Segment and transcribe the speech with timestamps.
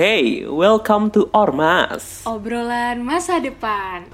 [0.00, 2.24] Hey, welcome to Ormas.
[2.24, 4.08] Obrolan masa depan.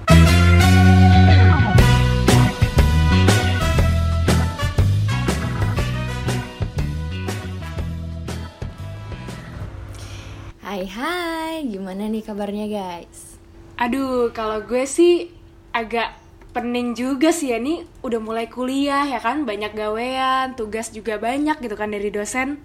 [10.59, 13.39] Hai hai, gimana nih kabarnya guys?
[13.79, 15.31] Aduh, kalau gue sih
[15.71, 16.19] agak
[16.51, 21.63] pening juga sih ya nih udah mulai kuliah ya kan banyak gawean tugas juga banyak
[21.63, 22.59] gitu kan dari dosen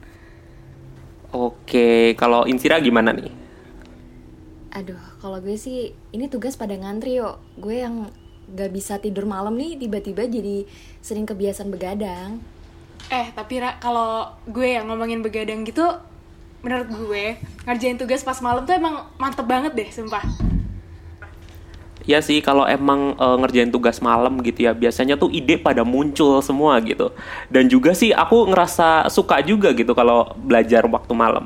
[1.31, 3.31] Oke, kalau Insira gimana nih?
[4.71, 5.77] Aduh, kalau gue sih
[6.15, 7.39] ini tugas pada ngantri yo.
[7.59, 8.11] Gue yang
[8.51, 10.67] gak bisa tidur malam nih tiba-tiba jadi
[10.99, 12.31] sering kebiasaan begadang.
[13.11, 15.83] eh tapi Ra, kalau gue yang ngomongin begadang gitu
[16.63, 17.25] menurut gue
[17.65, 20.23] ngerjain tugas pas malam tuh emang mantep banget deh sumpah
[22.09, 26.41] Ya sih, kalau emang eh, ngerjain tugas malam gitu ya, biasanya tuh ide pada muncul
[26.41, 27.13] semua gitu.
[27.53, 31.45] Dan juga sih aku ngerasa suka juga gitu kalau belajar waktu malam.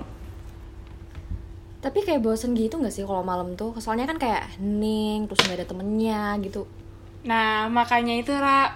[1.84, 3.77] Tapi kayak bosen gitu gak sih kalau malam tuh?
[3.77, 6.65] Soalnya kan kayak hening, terus gak ada temennya gitu.
[7.26, 8.70] nah makanya itu Ra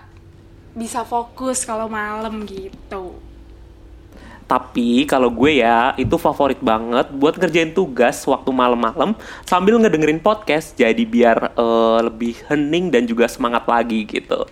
[0.74, 3.14] bisa fokus kalau malam gitu
[4.50, 9.14] Tapi kalau gue ya, itu favorit banget buat ngerjain tugas waktu malam-malam
[9.46, 10.74] sambil ngedengerin podcast.
[10.74, 14.50] Jadi biar eh, lebih hening dan juga semangat lagi gitu.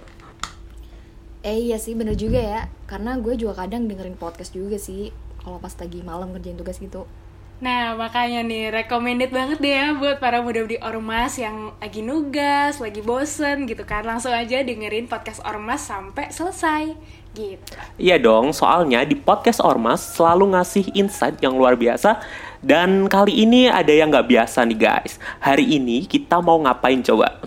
[1.42, 5.10] Eh iya sih bener juga ya, karena gue juga kadang dengerin podcast juga sih
[5.42, 7.10] kalau pas lagi malam kerjain tugas gitu.
[7.58, 13.02] Nah, makanya nih recommended banget deh ya buat para muda-mudi Ormas yang lagi nugas, lagi
[13.02, 14.06] bosen gitu kan.
[14.06, 16.94] Langsung aja dengerin podcast Ormas sampai selesai
[17.34, 17.74] gitu.
[17.98, 22.22] Iya dong, soalnya di podcast Ormas selalu ngasih insight yang luar biasa
[22.62, 25.18] dan kali ini ada yang nggak biasa nih guys.
[25.42, 27.42] Hari ini kita mau ngapain coba?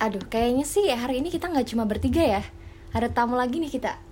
[0.00, 2.42] Aduh, kayaknya sih hari ini kita nggak cuma bertiga ya.
[2.96, 4.07] Ada tamu lagi nih kita.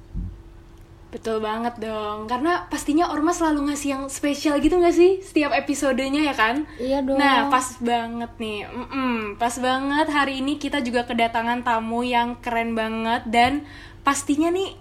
[1.07, 6.27] Betul banget dong, karena pastinya Ormas selalu ngasih yang spesial gitu gak sih setiap episodenya
[6.27, 6.67] ya kan?
[6.83, 7.17] Iya dong.
[7.17, 12.75] Nah, pas banget nih, Mm-mm, pas banget hari ini kita juga kedatangan tamu yang keren
[12.75, 13.63] banget dan
[14.03, 14.75] pastinya nih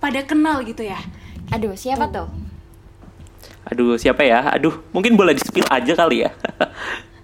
[0.00, 0.98] pada kenal gitu ya.
[1.52, 2.26] Aduh, siapa tuh?
[3.68, 4.48] Aduh, siapa ya?
[4.56, 6.32] Aduh, mungkin boleh di-spill aja kali ya.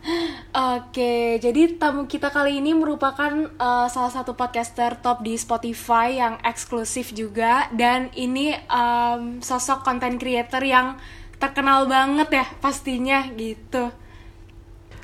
[0.52, 6.42] Oke, jadi tamu kita kali ini merupakan uh, salah satu podcaster top di Spotify yang
[6.42, 10.98] eksklusif juga dan ini um, sosok content creator yang
[11.38, 13.94] terkenal banget ya pastinya gitu.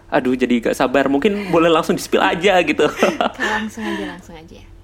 [0.08, 1.06] Aduh, jadi gak sabar.
[1.06, 2.88] Mungkin boleh langsung di-spill aja gitu.
[3.36, 4.77] Langsung aja, langsung aja.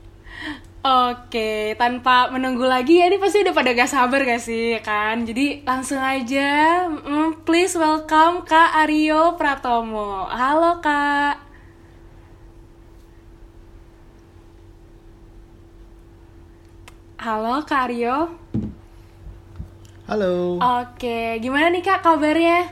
[0.84, 5.25] Oke, tanpa menunggu lagi ya ini pasti udah pada gak sabar gak sih ya kan?
[5.25, 10.28] Jadi langsung aja, mm, please welcome Kak Aryo Pratomo.
[10.28, 11.41] Halo Kak.
[17.17, 18.37] Halo Kak Aryo.
[20.05, 20.61] Halo.
[20.61, 22.69] Oke, gimana nih Kak kabarnya?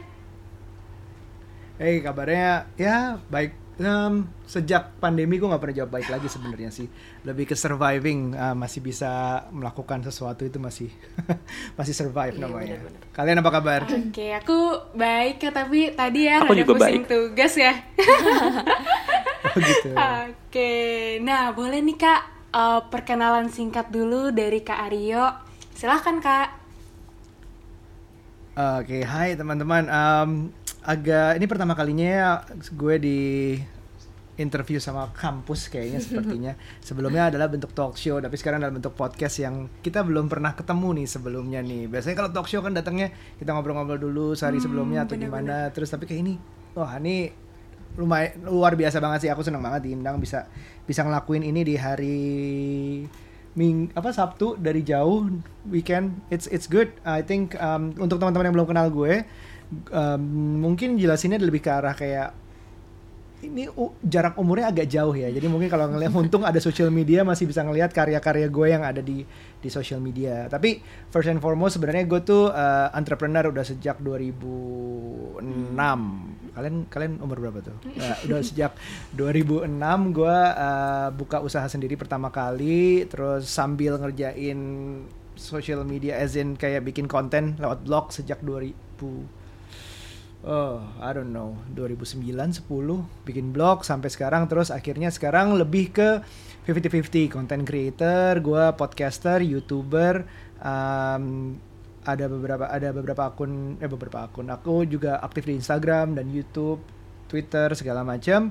[1.80, 3.61] Hey, kabarnya ya baik.
[3.74, 6.84] Em, sejak pandemi gue nggak pernah jawab baik lagi sebenarnya sih.
[7.22, 9.10] Lebih ke surviving, eh, masih bisa
[9.48, 10.92] melakukan sesuatu itu masih
[11.78, 12.76] masih survive Iya, namanya.
[12.78, 13.02] benar-benar.
[13.10, 13.80] Kalian apa kabar?
[13.88, 14.58] Oke, aku
[14.92, 17.10] baik ya, tapi tadi ya Aku rada juga pusing baik.
[17.10, 17.72] tugas ya.
[19.42, 19.90] Oh gitu.
[19.92, 20.72] Oke,
[21.20, 22.20] nah boleh nih kak
[22.52, 25.28] eh, perkenalan singkat dulu dari kak Aryo.
[25.74, 26.61] Silahkan kak.
[28.52, 29.88] Oke, hai teman-teman.
[29.88, 30.30] Em,
[30.84, 33.20] agak ini pertama kalinya gue di
[34.32, 36.52] interview sama kampus kayaknya sepertinya.
[36.84, 41.00] Sebelumnya adalah bentuk talk show, tapi sekarang dalam bentuk podcast yang kita belum pernah ketemu
[41.00, 41.88] nih sebelumnya nih.
[41.88, 43.08] Biasanya kalau talk show kan datangnya
[43.40, 45.32] kita ngobrol-ngobrol dulu sehari Hmm, sebelumnya atau bener-bener.
[45.48, 45.72] gimana.
[45.72, 46.34] Terus tapi kayak ini,
[46.76, 47.32] wah ini
[47.96, 49.30] lumayan luar biasa banget sih.
[49.32, 50.44] Aku senang banget diundang bisa
[50.84, 52.20] bisa ngelakuin ini di hari
[53.52, 55.28] Ming apa Sabtu dari jauh
[55.68, 56.88] weekend it's it's good.
[57.04, 59.24] I think um, untuk teman-teman yang belum kenal gue
[59.92, 60.22] um,
[60.60, 62.36] mungkin jelasinnya lebih ke arah kayak
[63.42, 63.66] ini
[64.06, 65.26] jarak umurnya agak jauh ya.
[65.28, 69.03] Jadi mungkin kalau ngeliat untung ada social media masih bisa ngelihat karya-karya gue yang ada
[69.03, 69.26] di
[69.58, 70.47] di social media.
[70.47, 70.78] Tapi
[71.10, 75.43] first and foremost sebenarnya gue tuh uh, entrepreneur udah sejak 2006
[76.52, 77.76] kalian kalian umur berapa tuh?
[77.96, 78.76] Nah, udah sejak
[79.16, 79.72] 2006
[80.14, 84.61] gue uh, buka usaha sendiri pertama kali terus sambil ngerjain
[85.34, 89.41] social media as in kayak bikin konten lewat blog sejak 2000
[90.42, 92.66] Oh, I don't know, 2009, 10
[93.22, 94.50] bikin blog sampai sekarang.
[94.50, 96.18] Terus akhirnya sekarang lebih ke
[96.66, 100.26] 50-50 content creator, gua podcaster, youtuber,
[100.58, 101.54] um,
[102.02, 104.50] ada beberapa ada beberapa akun eh beberapa akun.
[104.50, 106.82] Aku juga aktif di Instagram dan YouTube,
[107.30, 108.50] Twitter segala macam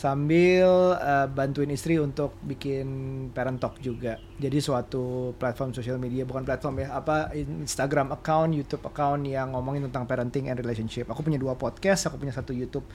[0.00, 2.88] sambil uh, bantuin istri untuk bikin
[3.36, 4.16] parent talk juga.
[4.40, 9.92] Jadi suatu platform sosial media bukan platform ya, apa Instagram account, YouTube account yang ngomongin
[9.92, 11.04] tentang parenting and relationship.
[11.12, 12.88] Aku punya dua podcast, aku punya satu YouTube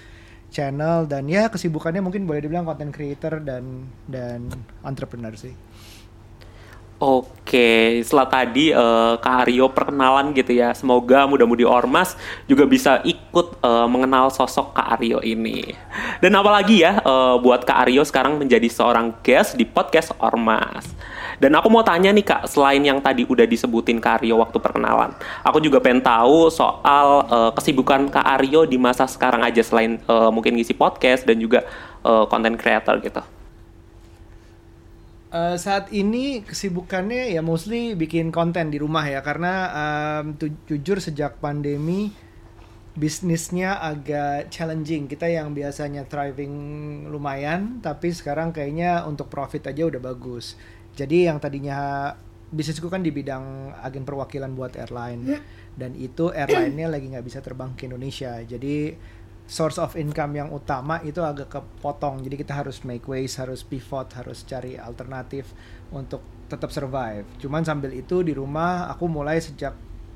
[0.50, 4.50] channel dan ya kesibukannya mungkin boleh dibilang content creator dan dan
[4.82, 5.54] entrepreneur sih.
[6.96, 10.72] Oke, setelah tadi uh, Kak Aryo perkenalan gitu ya.
[10.72, 12.16] Semoga mudah-mudi Ormas
[12.48, 15.76] juga bisa ikut uh, mengenal sosok Kak Aryo ini.
[16.24, 20.88] Dan apalagi ya uh, buat Kak Aryo sekarang menjadi seorang guest di podcast Ormas.
[21.36, 25.20] Dan aku mau tanya nih Kak, selain yang tadi udah disebutin Kak Aryo waktu perkenalan,
[25.44, 30.32] aku juga pengen tahu soal uh, kesibukan Kak Aryo di masa sekarang aja selain uh,
[30.32, 31.68] mungkin ngisi podcast dan juga
[32.32, 33.35] konten uh, creator gitu.
[35.36, 40.32] Uh, saat ini kesibukannya ya mostly bikin konten di rumah ya karena um,
[40.64, 42.16] jujur sejak pandemi
[42.96, 45.12] bisnisnya agak challenging.
[45.12, 46.56] Kita yang biasanya thriving
[47.12, 50.56] lumayan tapi sekarang kayaknya untuk profit aja udah bagus.
[50.96, 52.16] Jadi yang tadinya
[52.48, 55.36] bisnisku kan di bidang agen perwakilan buat airline.
[55.76, 58.40] Dan itu airline-nya lagi nggak bisa terbang ke Indonesia.
[58.40, 58.96] Jadi
[59.46, 62.26] source of income yang utama itu agak kepotong.
[62.26, 65.54] Jadi kita harus make ways harus pivot harus cari alternatif
[65.94, 67.26] untuk tetap survive.
[67.42, 69.74] Cuman sambil itu di rumah aku mulai sejak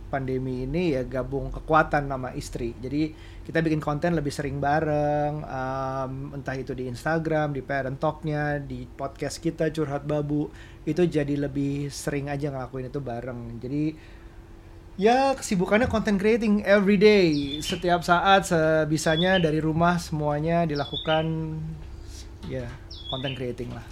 [0.09, 2.73] pandemi ini ya gabung kekuatan nama istri.
[2.81, 3.13] Jadi
[3.45, 8.89] kita bikin konten lebih sering bareng um, entah itu di Instagram di parent talknya di
[8.89, 10.49] podcast kita curhat babu.
[10.83, 13.61] Itu jadi lebih sering aja ngelakuin itu bareng.
[13.61, 13.83] Jadi
[14.99, 17.57] ya kesibukannya content creating every day.
[17.63, 21.55] Setiap saat sebisanya dari rumah semuanya dilakukan
[22.51, 22.67] ya
[23.07, 23.85] content creating lah.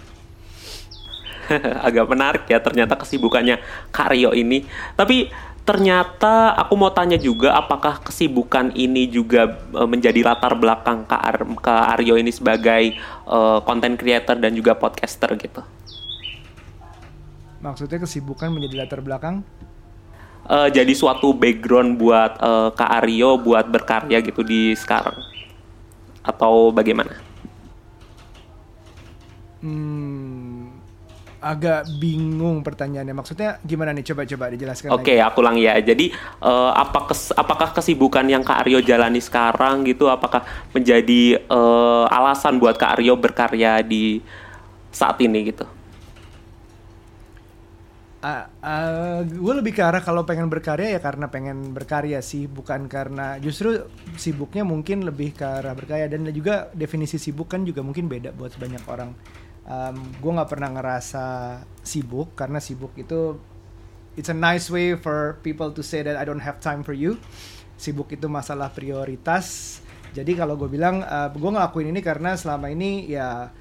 [1.88, 3.56] Agak menarik ya ternyata kesibukannya
[3.88, 4.68] Karyo ini.
[4.92, 5.32] Tapi
[5.64, 11.36] ternyata aku mau tanya juga apakah kesibukan ini juga uh, menjadi latar belakang Kak, Ar
[11.60, 15.64] Kak Aryo ini sebagai uh, content creator dan juga podcaster gitu?
[17.64, 19.44] Maksudnya kesibukan menjadi latar belakang
[20.48, 25.14] uh, jadi suatu background buat uh, Kak Aryo buat berkarya gitu di sekarang
[26.24, 27.14] atau bagaimana?
[29.58, 30.70] Hmm,
[31.40, 33.14] agak bingung pertanyaannya.
[33.14, 34.04] Maksudnya gimana nih?
[34.12, 34.92] Coba-coba dijelaskan.
[34.92, 35.78] Oke, okay, aku ulang ya.
[35.78, 36.10] Jadi
[36.42, 40.46] uh, apa kes, apakah kesibukan yang Kak Aryo jalani sekarang gitu, apakah
[40.76, 44.22] menjadi uh, alasan buat Kak Aryo berkarya di
[44.94, 45.77] saat ini gitu?
[48.22, 52.90] Uh, uh, gue lebih ke arah kalau pengen berkarya ya karena pengen berkarya sih bukan
[52.90, 53.86] karena justru
[54.18, 56.10] sibuknya mungkin lebih ke arah berkarya.
[56.10, 59.10] Dan juga definisi sibuk kan juga mungkin beda buat banyak orang.
[59.68, 61.26] Um, gue nggak pernah ngerasa
[61.84, 63.36] sibuk karena sibuk itu
[64.16, 67.20] it's a nice way for people to say that I don't have time for you.
[67.78, 69.78] Sibuk itu masalah prioritas.
[70.16, 73.52] Jadi kalau gue bilang uh, gue ngelakuin ini karena selama ini ya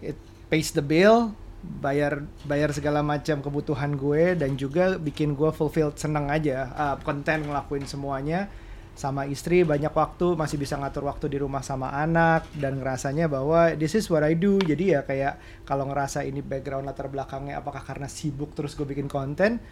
[0.00, 5.94] it pays the bill bayar bayar segala macam kebutuhan gue dan juga bikin gue fulfilled
[5.94, 8.50] seneng aja uh, ngelakuin semuanya
[8.92, 13.72] sama istri banyak waktu masih bisa ngatur waktu di rumah sama anak dan ngerasanya bahwa
[13.72, 14.60] this is what I do.
[14.60, 19.08] Jadi ya kayak kalau ngerasa ini background latar belakangnya apakah karena sibuk terus gue bikin
[19.08, 19.64] konten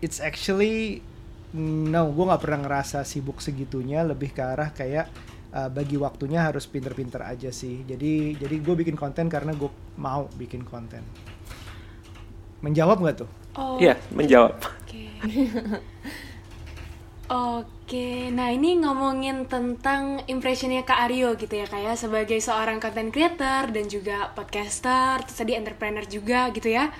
[0.00, 1.04] it's actually
[1.56, 5.08] no gue nggak pernah ngerasa sibuk segitunya lebih ke arah kayak
[5.56, 7.80] uh, bagi waktunya harus pinter-pinter aja sih.
[7.88, 11.00] Jadi jadi gue bikin konten karena gue mau bikin konten.
[12.60, 13.30] Menjawab nggak tuh?
[13.56, 13.80] Oh.
[13.80, 14.60] Iya, menjawab.
[14.60, 15.08] Oke.
[15.24, 15.46] Okay.
[17.26, 23.10] Oke, nah ini ngomongin tentang impressionnya Kak Aryo gitu ya kayak ya, sebagai seorang content
[23.10, 26.94] creator dan juga podcaster, terus tadi entrepreneur juga gitu ya.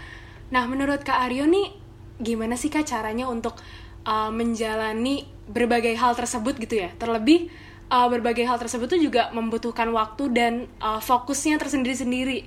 [0.51, 1.79] Nah menurut Kak Aryo nih
[2.19, 3.55] gimana sih Kak caranya untuk
[4.03, 6.91] uh, menjalani berbagai hal tersebut gitu ya?
[6.99, 7.47] Terlebih
[7.91, 10.53] uh, berbagai hal tersebut tuh juga membutuhkan waktu dan
[10.83, 12.47] uh, fokusnya tersendiri-sendiri.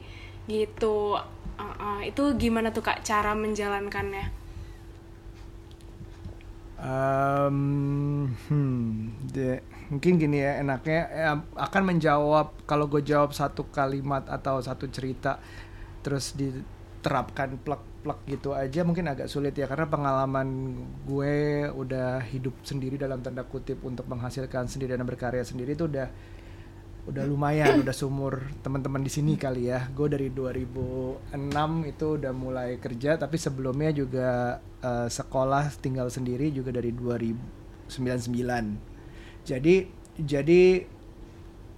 [0.49, 0.97] Gitu.
[1.59, 4.39] Uh, uh, itu gimana tuh kak cara menjalankannya?
[6.79, 9.59] Um, hmm, de,
[9.91, 15.43] mungkin gini ya enaknya ya, akan menjawab kalau gue jawab satu kalimat atau satu cerita
[15.99, 20.47] terus diterapkan plek plek gitu aja mungkin agak sulit ya karena pengalaman
[21.03, 26.07] gue udah hidup sendiri dalam tanda kutip untuk menghasilkan sendiri dan berkarya sendiri itu udah
[27.09, 29.89] udah lumayan udah sumur teman-teman di sini kali ya.
[29.91, 31.33] Gue dari 2006
[31.89, 38.89] itu udah mulai kerja tapi sebelumnya juga uh, sekolah tinggal sendiri juga dari 2099
[39.47, 39.75] jadi
[40.19, 40.63] jadi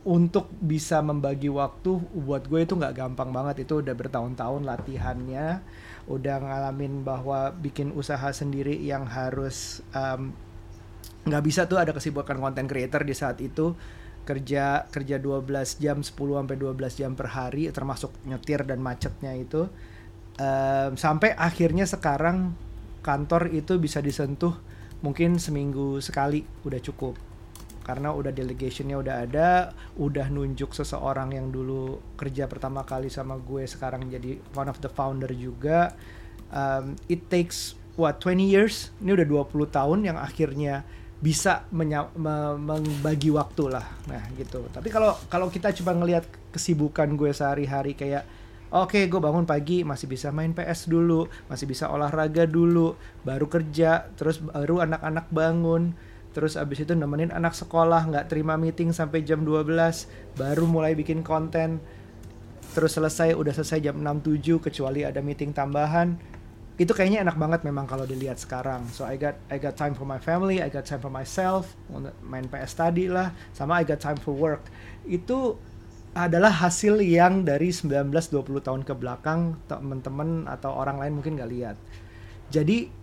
[0.01, 5.61] untuk bisa membagi waktu buat gue itu nggak gampang banget itu udah bertahun-tahun latihannya
[6.11, 9.79] udah ngalamin bahwa bikin usaha sendiri yang harus
[11.23, 13.73] nggak um, bisa tuh ada kesibukan content creator di saat itu.
[14.21, 19.65] Kerja kerja 12 jam 10 sampai 12 jam per hari termasuk nyetir dan macetnya itu.
[20.37, 22.53] Em, sampai akhirnya sekarang
[23.01, 24.53] kantor itu bisa disentuh
[25.01, 27.30] mungkin seminggu sekali udah cukup
[27.91, 33.67] karena udah delegationnya udah ada udah nunjuk seseorang yang dulu kerja pertama kali sama gue
[33.67, 35.91] sekarang jadi one of the founder juga.
[36.55, 38.95] Um, it takes what 20 years?
[39.03, 40.87] Ini udah 20 tahun yang akhirnya
[41.19, 43.83] bisa menya- me- membagi waktu lah.
[44.07, 44.71] Nah gitu.
[44.71, 46.23] Tapi kalau kalau kita coba ngelihat
[46.55, 48.23] kesibukan gue sehari-hari kayak
[48.71, 52.95] oke gue bangun pagi masih bisa main PS dulu masih bisa olahraga dulu
[53.27, 55.91] baru kerja terus baru anak-anak bangun
[56.31, 59.67] terus abis itu nemenin anak sekolah nggak terima meeting sampai jam 12
[60.39, 61.83] baru mulai bikin konten.
[62.71, 66.15] Terus selesai udah selesai jam 6.07 kecuali ada meeting tambahan.
[66.79, 68.87] Itu kayaknya enak banget memang kalau dilihat sekarang.
[68.95, 71.75] So I got I got time for my family I got time for myself
[72.23, 74.71] main PS tadi lah sama I got time for work.
[75.03, 75.59] Itu
[76.11, 81.77] adalah hasil yang dari 19-20 tahun ke belakang teman-teman atau orang lain mungkin nggak lihat.
[82.51, 83.00] Jadi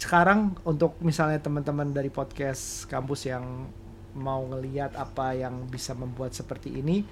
[0.00, 3.68] sekarang untuk misalnya teman-teman dari podcast kampus yang
[4.16, 7.04] mau ngeliat apa yang bisa membuat seperti ini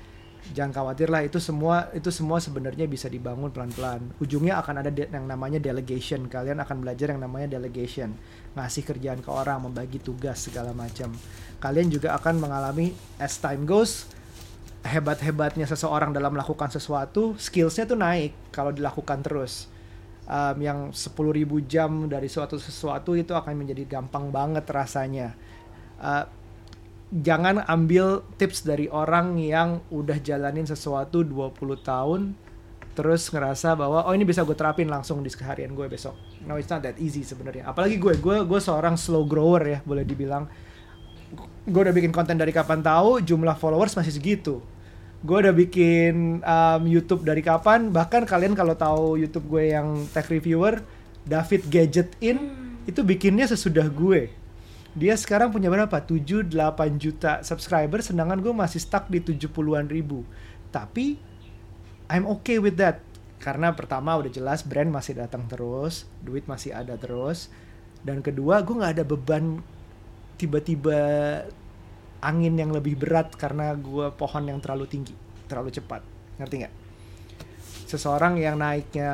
[0.57, 4.00] jangan khawatir lah itu semua itu semua sebenarnya bisa dibangun pelan-pelan.
[4.23, 6.30] Ujungnya akan ada yang namanya delegation.
[6.30, 8.14] Kalian akan belajar yang namanya delegation.
[8.57, 11.12] Ngasih kerjaan ke orang membagi tugas segala macam.
[11.61, 14.09] Kalian juga akan mengalami as time goes
[14.87, 19.66] hebat-hebatnya seseorang dalam melakukan sesuatu skillsnya tuh naik kalau dilakukan terus
[20.28, 21.16] um, yang 10.000
[21.64, 25.35] jam dari suatu sesuatu itu akan menjadi gampang banget rasanya
[25.99, 26.23] Uh,
[27.11, 32.38] jangan ambil tips dari orang yang udah jalanin sesuatu 20 tahun
[32.94, 36.18] terus ngerasa bahwa oh ini bisa gue terapin langsung di keseharian gue besok.
[36.47, 37.66] No it's not that easy sebenarnya.
[37.70, 40.50] Apalagi gue, gue gue seorang slow grower ya boleh dibilang.
[41.62, 44.58] Gue udah bikin konten dari kapan tahu, jumlah followers masih segitu.
[45.18, 50.30] Gue udah bikin um, YouTube dari kapan, bahkan kalian kalau tahu YouTube gue yang tech
[50.30, 50.78] reviewer,
[51.26, 52.38] David Gadget In
[52.87, 54.30] itu bikinnya sesudah gue.
[54.94, 55.90] Dia sekarang punya berapa?
[55.90, 56.48] 7-8
[57.02, 60.22] juta subscriber sedangkan gue masih stuck di 70-an ribu.
[60.70, 61.18] Tapi
[62.06, 63.02] I'm okay with that.
[63.42, 67.50] Karena pertama udah jelas brand masih datang terus duit masih ada terus.
[68.06, 69.62] Dan kedua gue nggak ada beban
[70.38, 70.98] tiba-tiba
[72.22, 75.14] angin yang lebih berat karena gue pohon yang terlalu tinggi
[75.48, 76.04] terlalu cepat.
[76.38, 76.75] Ngerti nggak?
[77.88, 79.10] Seseorang yang naiknya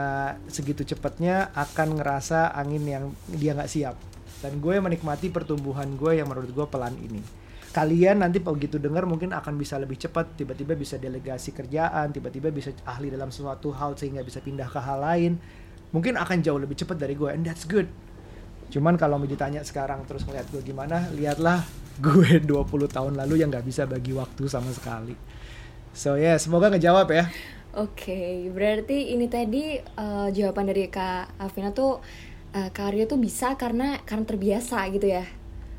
[0.50, 3.94] segitu cepatnya akan ngerasa angin yang dia nggak siap.
[4.42, 7.22] Dan gue menikmati pertumbuhan gue yang menurut gue pelan ini.
[7.70, 12.70] Kalian nanti begitu dengar mungkin akan bisa lebih cepat tiba-tiba bisa delegasi kerjaan tiba-tiba bisa
[12.86, 15.32] ahli dalam suatu hal sehingga bisa pindah ke hal lain.
[15.94, 17.86] Mungkin akan jauh lebih cepat dari gue and that's good.
[18.74, 22.50] Cuman kalau mau ditanya sekarang terus ngeliat gue gimana lihatlah gue 20
[22.90, 25.14] tahun lalu yang nggak bisa bagi waktu sama sekali
[25.94, 27.26] so ya yeah, semoga ngejawab ya
[27.74, 31.98] Oke, berarti ini tadi eh, jawaban dari Kak Afina tuh
[32.54, 35.26] uh, Kak Aryo tuh bisa karena karena terbiasa gitu ya.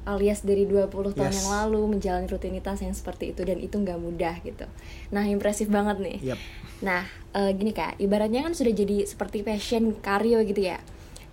[0.05, 1.39] Alias dari 20 tahun Yes.
[1.41, 4.67] yang lalu menjalani rutinitas yang seperti itu dan itu nggak mudah gitu.
[5.09, 6.35] Nah, impresif banget nih.
[6.35, 6.39] Yap.
[6.83, 10.77] Nah, eh, gini Kak, ibaratnya kan sudah jadi seperti passion Karyo gitu ya.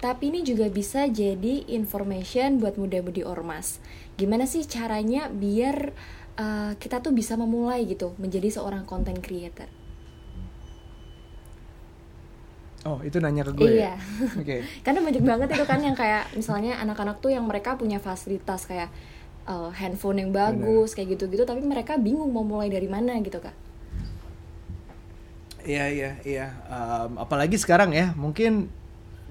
[0.02, 3.78] Tapi ini juga bisa jadi information buat muda-mudi ormas.
[4.18, 5.94] Gimana sih caranya biar
[6.36, 9.70] eh, kita tuh bisa memulai gitu menjadi seorang content creator?
[12.82, 13.94] oh itu nanya ke gue Iya.
[13.94, 13.96] ya?
[14.42, 18.66] oke Karena banyak banget itu kan yang kayak misalnya anak-anak tuh yang mereka punya fasilitas
[18.66, 18.90] kayak
[19.46, 23.54] eh, handphone yang bagus kayak gitu-gitu tapi mereka bingung mau mulai dari mana gitu kak.
[25.62, 26.46] Iya iya iya.
[27.14, 28.66] Apalagi sekarang ya, mungkin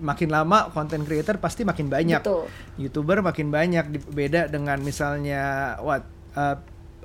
[0.02, 2.20] makin lama content creator pasti makin banyak.
[2.20, 2.50] Betul.
[2.82, 4.12] Youtuber makin banyak.
[4.12, 6.04] Beda dengan misalnya what
[6.36, 6.58] eh,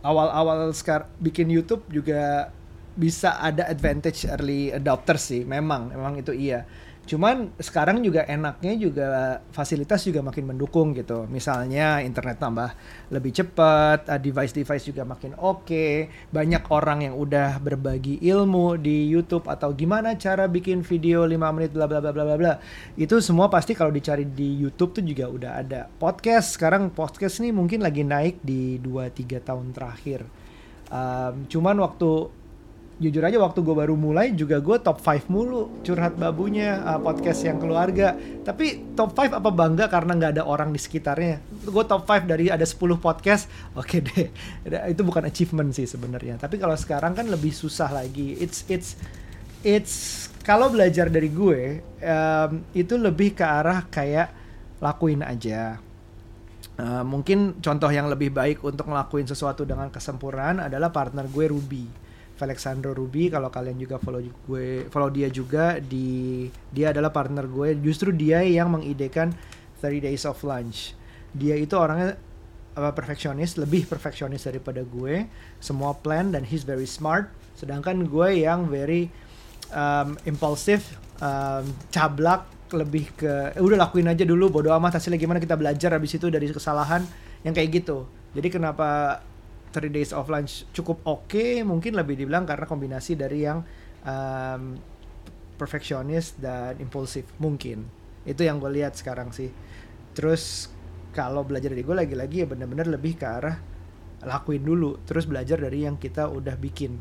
[0.02, 2.50] awal-awal sekarang bikin YouTube juga
[2.96, 5.44] bisa ada advantage early adopter sih.
[5.44, 6.64] Memang, memang itu iya.
[7.06, 9.08] Cuman sekarang juga enaknya juga
[9.54, 11.24] fasilitas juga makin mendukung gitu.
[11.30, 12.74] Misalnya internet tambah
[13.14, 16.10] lebih cepat, uh, device-device juga makin oke.
[16.34, 21.70] Banyak orang yang udah berbagi ilmu di YouTube atau gimana cara bikin video 5 menit
[21.70, 22.54] bla bla bla bla bla bla.
[22.98, 25.86] Itu semua pasti kalau dicari di YouTube tuh juga udah ada.
[25.86, 30.26] Podcast sekarang podcast nih mungkin lagi naik di 2 3 tahun terakhir.
[30.90, 32.10] Um, cuman waktu
[32.96, 37.44] jujur aja waktu gue baru mulai juga gue top 5 mulu curhat babunya uh, podcast
[37.44, 38.16] yang keluarga.
[38.16, 41.44] Tapi top 5 apa bangga karena nggak ada orang di sekitarnya?
[41.68, 44.28] Gue top 5 dari ada 10 podcast oke deh.
[44.88, 46.40] Itu bukan achievement sih sebenarnya.
[46.40, 48.40] Tapi kalau sekarang kan lebih susah lagi.
[48.40, 48.96] It's it's
[49.60, 49.94] it's
[50.40, 54.32] kalau belajar dari gue um, itu lebih ke arah kayak
[54.80, 55.84] lakuin aja.
[56.76, 62.05] Uh, mungkin contoh yang lebih baik untuk ngelakuin sesuatu dengan kesempurnaan adalah partner gue Ruby.
[62.36, 67.78] Alexandro Ruby kalau kalian juga follow gue follow dia juga di dia adalah partner gue.
[67.80, 69.32] Justru dia yang mengidekan
[69.80, 70.92] 30 days of lunch.
[71.32, 72.16] Dia itu orangnya
[72.76, 75.24] apa perfeksionis lebih perfeksionis daripada gue.
[75.60, 77.32] Semua plan dan he's very smart.
[77.56, 79.08] Sedangkan gue yang very
[79.72, 85.38] um, impulsif um, cablak lebih ke eh, udah lakuin aja dulu bodo amat hasilnya gimana
[85.38, 87.06] kita belajar habis itu dari kesalahan
[87.46, 88.04] yang kayak gitu.
[88.34, 89.20] Jadi kenapa
[89.74, 93.64] 30 days of lunch cukup oke okay, mungkin lebih dibilang karena kombinasi dari yang
[94.06, 94.78] um,
[95.56, 97.88] perfeksionis dan impulsif mungkin.
[98.28, 99.48] Itu yang gue lihat sekarang sih.
[100.12, 100.68] Terus
[101.16, 103.56] kalau belajar dari gue lagi-lagi ya bener-bener lebih ke arah
[104.24, 107.00] lakuin dulu terus belajar dari yang kita udah bikin.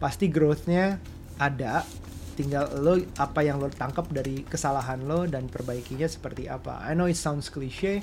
[0.00, 0.98] Pasti growthnya
[1.36, 1.84] ada
[2.32, 6.80] tinggal lo apa yang lo tangkap dari kesalahan lo dan perbaikinya seperti apa.
[6.80, 8.00] I know it sounds cliche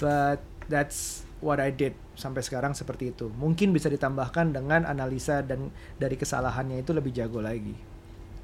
[0.00, 0.40] but
[0.72, 5.68] that's what I did sampai sekarang seperti itu mungkin bisa ditambahkan dengan analisa dan
[6.00, 7.76] dari kesalahannya itu lebih jago lagi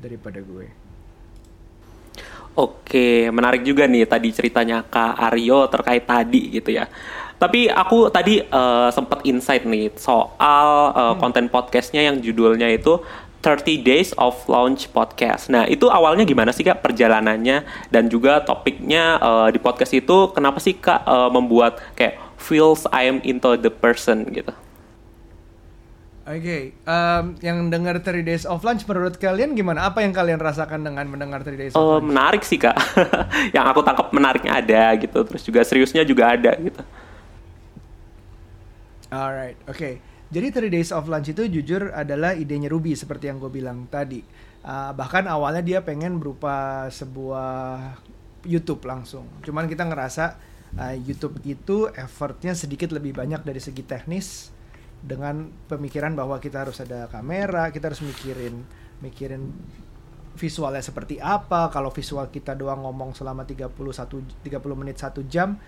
[0.02, 0.92] daripada gue
[2.52, 6.84] Oke, menarik juga nih tadi ceritanya Kak Aryo terkait tadi gitu ya.
[7.40, 11.16] Tapi aku tadi uh, sempat insight nih soal uh, hmm.
[11.16, 13.00] konten podcastnya yang judulnya itu
[13.42, 15.50] 30 Days of Launch Podcast.
[15.50, 20.62] Nah, itu awalnya gimana sih Kak perjalanannya dan juga topiknya uh, di podcast itu kenapa
[20.62, 24.50] sih Kak uh, membuat kayak feels I am into the person gitu?
[26.22, 26.62] Oke, okay.
[26.86, 29.90] um, yang dengar 3 Days of Lunch menurut kalian gimana?
[29.90, 32.14] Apa yang kalian rasakan dengan mendengar 3 Days of uh, Lunch?
[32.14, 32.78] Menarik sih kak,
[33.56, 36.78] yang aku tangkap menariknya ada gitu, terus juga seriusnya juga ada gitu.
[39.10, 39.74] Alright, oke.
[39.74, 39.94] Okay.
[40.30, 44.22] Jadi 3 Days of Lunch itu jujur adalah idenya Ruby seperti yang gue bilang tadi.
[44.62, 47.98] Uh, bahkan awalnya dia pengen berupa sebuah
[48.46, 49.26] YouTube langsung.
[49.42, 50.38] Cuman kita ngerasa
[50.78, 54.52] uh, YouTube itu effortnya sedikit lebih banyak dari segi teknis
[55.02, 58.62] dengan pemikiran bahwa kita harus ada kamera, kita harus mikirin
[59.02, 59.50] mikirin
[60.38, 61.68] visualnya seperti apa.
[61.74, 63.74] Kalau visual kita doang ngomong selama 31
[64.46, 65.58] 30 menit satu jam,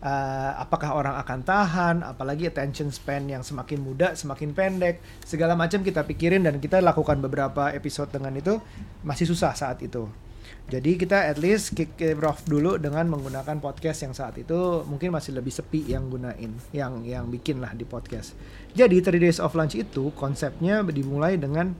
[0.00, 1.96] uh, apakah orang akan tahan?
[2.06, 7.18] Apalagi attention span yang semakin muda, semakin pendek, segala macam kita pikirin dan kita lakukan
[7.18, 8.62] beberapa episode dengan itu
[9.02, 10.23] masih susah saat itu.
[10.68, 15.12] Jadi kita at least kick it off dulu dengan menggunakan podcast yang saat itu mungkin
[15.12, 18.32] masih lebih sepi yang gunain, yang yang bikin lah di podcast.
[18.72, 21.76] Jadi 3 Days of Lunch itu konsepnya dimulai dengan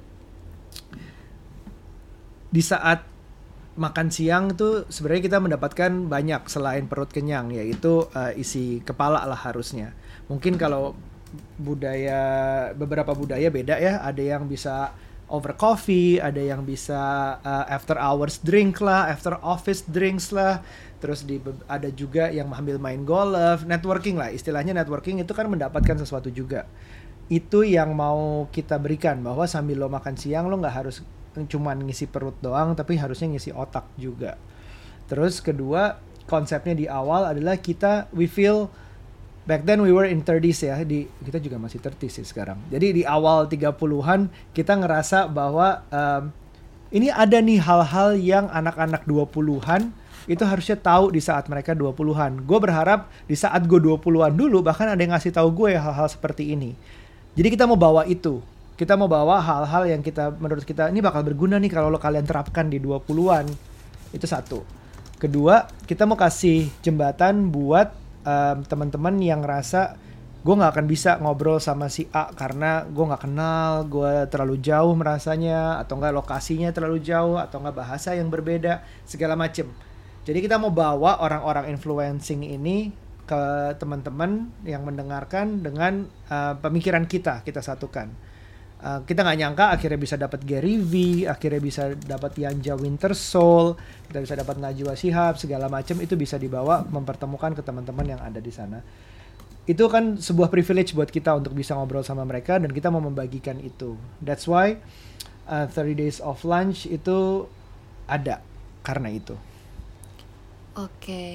[2.55, 3.03] di saat
[3.75, 9.39] makan siang tuh sebenarnya kita mendapatkan banyak selain perut kenyang yaitu uh, isi kepala lah
[9.39, 9.91] harusnya.
[10.31, 10.95] Mungkin kalau
[11.59, 12.23] budaya
[12.79, 14.95] beberapa budaya beda ya, ada yang bisa
[15.35, 20.63] over coffee, ada yang bisa uh, after hours drink lah, after office drinks lah.
[21.03, 24.31] Terus di ada juga yang mengambil main golf, networking lah.
[24.31, 26.71] Istilahnya networking itu kan mendapatkan sesuatu juga.
[27.27, 31.03] Itu yang mau kita berikan bahwa sambil lo makan siang lo nggak harus
[31.35, 34.39] cuman ngisi perut doang, tapi harusnya ngisi otak juga.
[35.11, 38.73] Terus kedua konsepnya di awal adalah kita we feel
[39.45, 42.61] back then we were in 30s ya di kita juga masih 30s sih sekarang.
[42.73, 46.33] Jadi di awal 30-an kita ngerasa bahwa um,
[46.93, 49.93] ini ada nih hal-hal yang anak-anak 20-an
[50.25, 52.49] itu harusnya tahu di saat mereka 20-an.
[52.49, 56.57] Gue berharap di saat gue 20-an dulu bahkan ada yang ngasih tahu gue hal-hal seperti
[56.57, 56.73] ini.
[57.37, 58.41] Jadi kita mau bawa itu.
[58.75, 62.25] Kita mau bawa hal-hal yang kita menurut kita ini bakal berguna nih kalau lo kalian
[62.25, 63.47] terapkan di 20-an.
[64.11, 64.65] Itu satu.
[65.19, 70.01] Kedua, kita mau kasih jembatan buat um, teman-teman yang ngerasa
[70.45, 74.93] gue nggak akan bisa ngobrol sama si A karena gue nggak kenal, gue terlalu jauh
[74.93, 79.73] merasanya, atau nggak lokasinya terlalu jauh, atau nggak bahasa yang berbeda, segala macem.
[80.29, 82.93] Jadi kita mau bawa orang-orang influencing ini
[83.25, 88.13] ke teman-teman yang mendengarkan dengan uh, pemikiran kita, kita satukan.
[88.85, 93.81] Uh, kita nggak nyangka akhirnya bisa dapat Gary V, akhirnya bisa dapat Yanja Winter Soul,
[94.13, 98.45] kita bisa dapat Najwa Shihab, segala macam itu bisa dibawa mempertemukan ke teman-teman yang ada
[98.45, 98.85] di sana.
[99.65, 103.57] Itu kan sebuah privilege buat kita untuk bisa ngobrol sama mereka dan kita mau membagikan
[103.65, 103.97] itu.
[104.21, 104.77] That's why
[105.49, 107.49] uh, 30 Days of Lunch itu
[108.05, 108.45] ada
[108.85, 109.33] karena itu.
[110.77, 111.01] Oke.
[111.01, 111.35] Okay.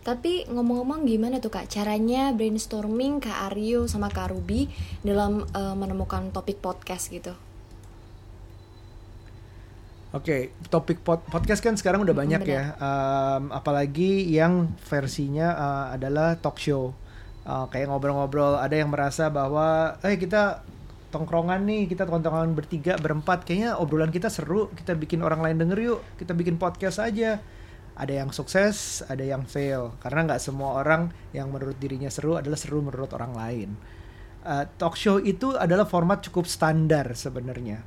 [0.00, 4.72] Tapi ngomong-ngomong gimana tuh Kak caranya brainstorming Kak Aryo sama Kak Ruby
[5.04, 7.36] dalam uh, menemukan topik podcast gitu?
[10.10, 12.50] Oke, okay, topik pod podcast kan sekarang udah banyak Bener.
[12.50, 16.90] ya, um, apalagi yang versinya uh, adalah talk show,
[17.46, 18.58] uh, kayak ngobrol-ngobrol.
[18.58, 20.66] Ada yang merasa bahwa, eh kita
[21.14, 25.78] tongkrongan nih, kita tongkrongan bertiga, berempat, kayaknya obrolan kita seru, kita bikin orang lain denger
[25.78, 27.38] yuk, kita bikin podcast aja
[28.00, 29.92] ada yang sukses ada yang fail.
[30.00, 33.70] Karena nggak semua orang yang menurut dirinya seru adalah seru menurut orang lain.
[34.40, 37.84] Uh, talk show itu adalah format cukup standar sebenarnya.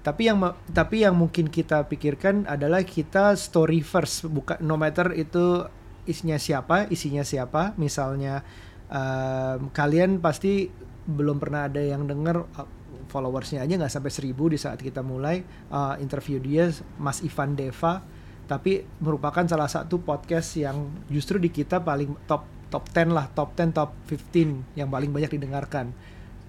[0.00, 0.40] Tapi yang
[0.72, 4.24] tapi yang mungkin kita pikirkan adalah kita story first.
[4.24, 5.68] Bukan no matter itu
[6.08, 7.76] isinya siapa isinya siapa.
[7.76, 8.40] Misalnya
[8.88, 10.72] um, kalian pasti
[11.04, 12.68] belum pernah ada yang denger uh,
[13.12, 15.44] followersnya aja nggak sampai seribu di saat kita mulai.
[15.68, 18.00] Uh, interview dia Mas Ivan Deva
[18.48, 23.52] tapi merupakan salah satu podcast yang justru di kita paling top top 10 lah top
[23.52, 25.92] 10 top 15 yang paling banyak didengarkan.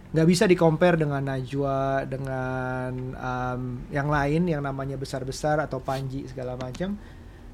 [0.10, 6.24] Nggak bisa di compare dengan Najwa dengan um, yang lain yang namanya besar-besar atau Panji
[6.26, 6.96] segala macam.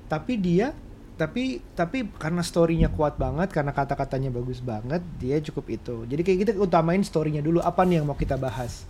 [0.05, 0.71] Tapi dia
[1.15, 5.95] tapi tapi karena storynya kuat banget karena kata-katanya bagus banget dia cukup itu.
[6.05, 7.65] Jadi kayak kita utamain storynya dulu.
[7.65, 8.85] Apa nih yang mau kita bahas?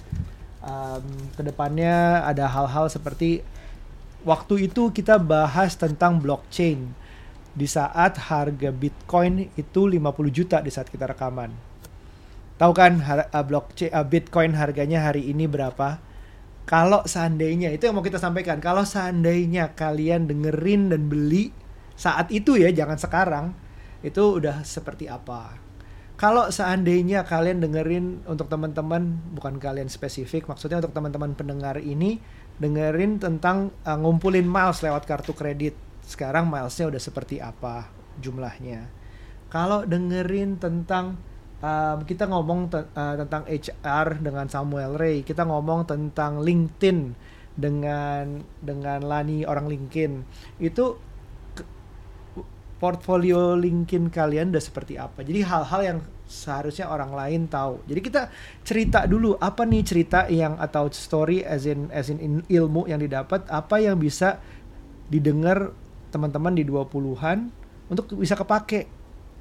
[0.65, 1.05] Um,
[1.37, 3.45] ke depannya ada hal-hal seperti
[4.25, 6.91] waktu itu kita bahas tentang blockchain
[7.55, 10.01] di saat harga Bitcoin itu 50
[10.33, 11.53] juta di saat kita rekaman.
[12.59, 16.01] Tahu kan har uh, blockchain uh, Bitcoin harganya hari ini berapa?
[16.65, 21.53] Kalau seandainya itu yang mau kita sampaikan, kalau seandainya kalian dengerin dan beli
[21.93, 23.45] saat itu ya, jangan sekarang,
[24.01, 25.61] itu udah seperti apa?
[26.15, 32.17] Kalau seandainya kalian dengerin untuk teman-teman, bukan kalian spesifik, maksudnya untuk teman-teman pendengar ini
[32.61, 35.75] dengerin tentang uh, ngumpulin miles lewat kartu kredit.
[36.05, 37.89] Sekarang milesnya udah seperti apa
[38.21, 38.87] jumlahnya.
[39.49, 41.19] Kalau dengerin tentang
[41.59, 47.15] um, kita ngomong te uh, tentang HR dengan Samuel Ray, kita ngomong tentang LinkedIn
[47.55, 50.13] dengan dengan Lani orang LinkedIn.
[50.59, 50.99] Itu
[52.75, 55.23] portfolio LinkedIn kalian udah seperti apa.
[55.23, 57.85] Jadi hal-hal yang seharusnya orang lain tahu.
[57.85, 58.21] Jadi kita
[58.65, 63.45] cerita dulu apa nih cerita yang atau story as in as in ilmu yang didapat,
[63.49, 64.41] apa yang bisa
[65.09, 65.69] didengar
[66.09, 67.49] teman-teman di 20-an
[67.89, 68.89] untuk bisa kepake.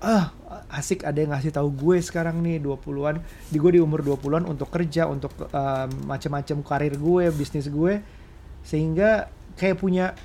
[0.05, 0.37] Ah,
[0.69, 4.69] asik ada yang ngasih tahu gue sekarang nih 20-an, di gue di umur 20-an untuk
[4.69, 8.05] kerja, untuk um, macam-macam karir gue, bisnis gue
[8.65, 9.29] sehingga
[9.61, 10.17] kayak punya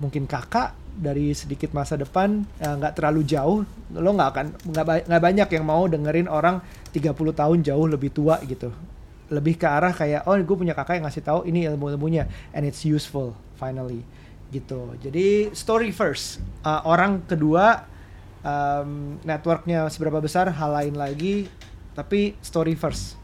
[0.00, 3.62] mungkin kakak dari sedikit masa depan eh, nggak uh, terlalu jauh
[3.94, 6.58] lo nggak akan nggak ba banyak yang mau dengerin orang
[6.90, 8.74] 30 tahun jauh lebih tua gitu
[9.30, 12.66] lebih ke arah kayak oh gue punya kakak yang ngasih tahu ini ilmu ilmunya and
[12.66, 14.02] it's useful finally
[14.50, 17.86] gitu jadi story first uh, orang kedua
[18.42, 21.46] um, networknya seberapa besar hal lain lagi
[21.94, 23.18] tapi story first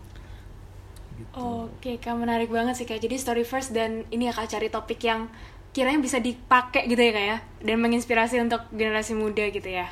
[1.15, 1.31] gitu.
[1.39, 2.99] Oke, kak menarik banget sih kak.
[2.99, 5.31] Jadi story first dan ini ya kak cari topik yang
[5.75, 9.91] kiranya bisa dipakai gitu ya kak ya dan menginspirasi untuk generasi muda gitu ya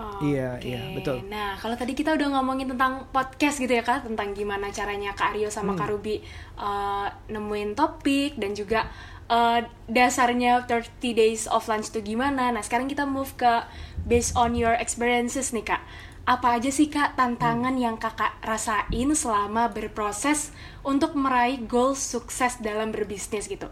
[0.00, 0.72] Oh, iya, okay.
[0.72, 1.20] iya, betul.
[1.28, 5.36] Nah, kalau tadi kita udah ngomongin tentang podcast gitu ya, Kak, tentang gimana caranya Kak
[5.36, 5.78] Aryo sama hmm.
[5.82, 6.16] Kak Ruby
[6.56, 8.88] uh, nemuin topik dan juga
[9.28, 12.48] uh, dasarnya 30 days of lunch itu gimana.
[12.48, 13.66] Nah, sekarang kita move ke
[14.08, 15.82] based on your experiences nih, Kak
[16.30, 17.82] apa aja sih kak tantangan hmm.
[17.82, 20.54] yang kakak rasain selama berproses
[20.86, 23.66] untuk meraih goal sukses dalam berbisnis gitu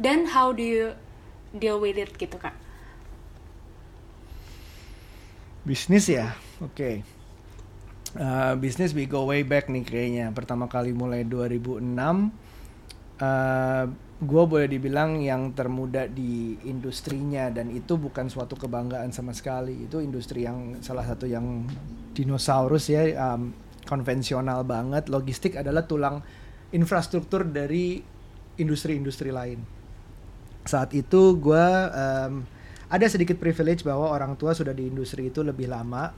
[0.00, 0.98] dan how do you
[1.54, 2.54] deal with it gitu kak?
[5.64, 6.34] Bisnis ya?
[6.60, 6.74] Oke.
[6.74, 6.94] Okay.
[8.20, 10.28] uh, bisnis we go way back nih kayaknya.
[10.34, 11.80] Pertama kali mulai 2006
[13.22, 13.84] uh,
[14.24, 17.48] gue boleh dibilang yang termuda di industrinya.
[17.48, 19.86] Dan itu bukan suatu kebanggaan sama sekali.
[19.86, 21.64] Itu industri yang salah satu yang
[22.12, 23.54] dinosaurus ya um,
[23.86, 25.08] konvensional banget.
[25.08, 26.20] Logistik adalah tulang
[26.74, 28.02] infrastruktur dari
[28.58, 29.83] industri-industri lain
[30.64, 32.42] saat itu gue um,
[32.88, 36.12] ada sedikit privilege bahwa orang tua sudah di industri itu lebih lama.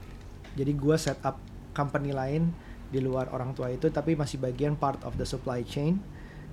[0.55, 1.37] Jadi gue set up
[1.75, 2.49] company lain
[2.87, 5.99] di luar orang tua itu tapi masih bagian part of the supply chain.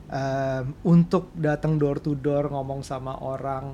[0.04, 3.72] Um, untuk datang door to door ngomong sama orang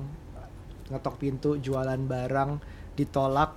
[0.87, 2.59] ngetok pintu jualan barang
[2.95, 3.55] ditolak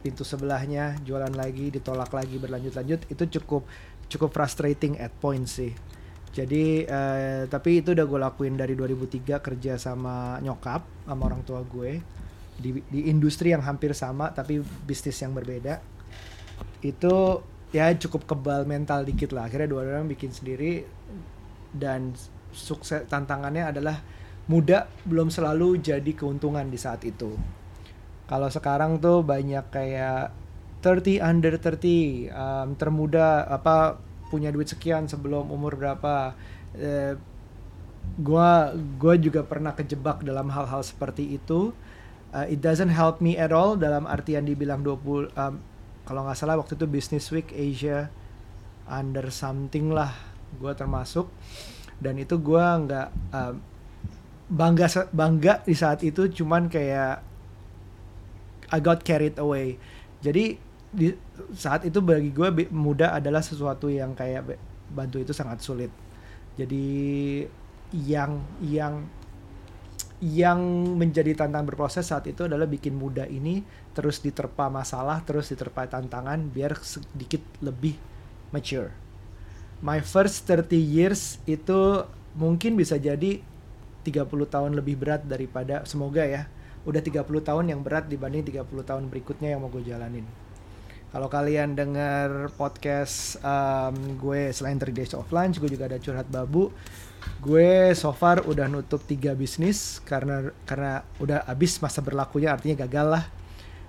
[0.00, 3.68] pintu sebelahnya jualan lagi ditolak lagi berlanjut-lanjut itu cukup
[4.08, 5.76] cukup frustrating at point sih
[6.28, 11.64] jadi uh, tapi itu udah gue lakuin dari 2003 kerja sama nyokap sama orang tua
[11.64, 12.00] gue.
[12.58, 15.78] Di, di industri yang hampir sama tapi bisnis yang berbeda.
[16.82, 19.48] Itu ya cukup kebal mental dikit lah.
[19.48, 20.84] Akhirnya dua orang bikin sendiri.
[21.68, 22.12] Dan
[22.52, 24.00] sukses tantangannya adalah
[24.48, 27.36] muda belum selalu jadi keuntungan di saat itu.
[28.28, 30.32] Kalau sekarang tuh banyak kayak
[30.84, 36.36] 30 under 30 um, termuda apa punya duit sekian sebelum umur berapa.
[36.76, 37.16] Uh,
[38.20, 41.72] gua gua juga pernah kejebak dalam hal-hal seperti itu.
[42.28, 45.54] Uh, it doesn't help me at all dalam artian dibilang 20 um,
[46.04, 48.12] kalau nggak salah waktu itu Business Week Asia
[48.88, 50.12] under something lah
[50.56, 51.28] gue termasuk
[52.00, 53.52] dan itu gue nggak uh,
[54.48, 57.20] bangga bangga di saat itu cuman kayak
[58.72, 59.76] I got carried away
[60.24, 60.56] jadi
[60.88, 61.12] di
[61.52, 64.56] saat itu bagi gue muda adalah sesuatu yang kayak
[64.88, 65.92] bantu itu sangat sulit
[66.56, 66.84] jadi
[67.92, 69.04] yang yang
[70.18, 70.58] yang
[70.98, 73.62] menjadi tantangan berproses saat itu adalah bikin muda ini
[73.94, 77.94] terus diterpa masalah, terus diterpa tantangan biar sedikit lebih
[78.50, 78.90] mature.
[79.78, 82.02] My first 30 years itu
[82.34, 83.38] mungkin bisa jadi
[84.02, 86.50] 30 tahun lebih berat daripada semoga ya.
[86.82, 90.26] Udah 30 tahun yang berat dibanding 30 tahun berikutnya yang mau gue jalanin.
[91.08, 96.28] Kalau kalian dengar podcast um, gue selain 3 Days of Lunch, gue juga ada curhat
[96.28, 96.68] babu.
[97.40, 103.06] Gue so far udah nutup tiga bisnis karena karena udah habis masa berlakunya artinya gagal
[103.08, 103.24] lah.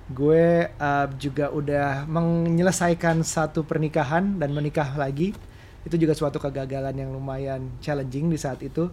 [0.07, 5.35] Gue uh, juga udah menyelesaikan satu pernikahan dan menikah lagi.
[5.83, 8.87] Itu juga suatu kegagalan yang lumayan challenging di saat itu.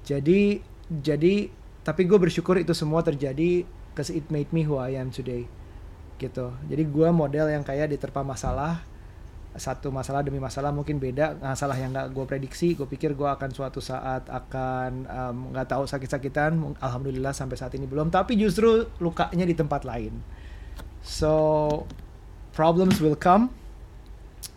[0.00, 1.52] Jadi jadi
[1.84, 5.44] tapi gue bersyukur itu semua terjadi cause it made me who I am today
[6.16, 6.52] gitu.
[6.68, 8.80] Jadi gue model yang kayak diterpa masalah
[9.56, 11.40] satu masalah demi masalah mungkin beda.
[11.40, 15.08] Masalah yang gak gue prediksi gue pikir gue akan suatu saat akan
[15.52, 16.76] nggak um, tahu sakit-sakitan.
[16.80, 18.12] Alhamdulillah sampai saat ini belum.
[18.12, 20.12] Tapi justru lukanya di tempat lain.
[21.00, 21.84] So
[22.52, 23.52] problems will come.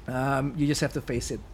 [0.10, 1.49] Um, you just have to face it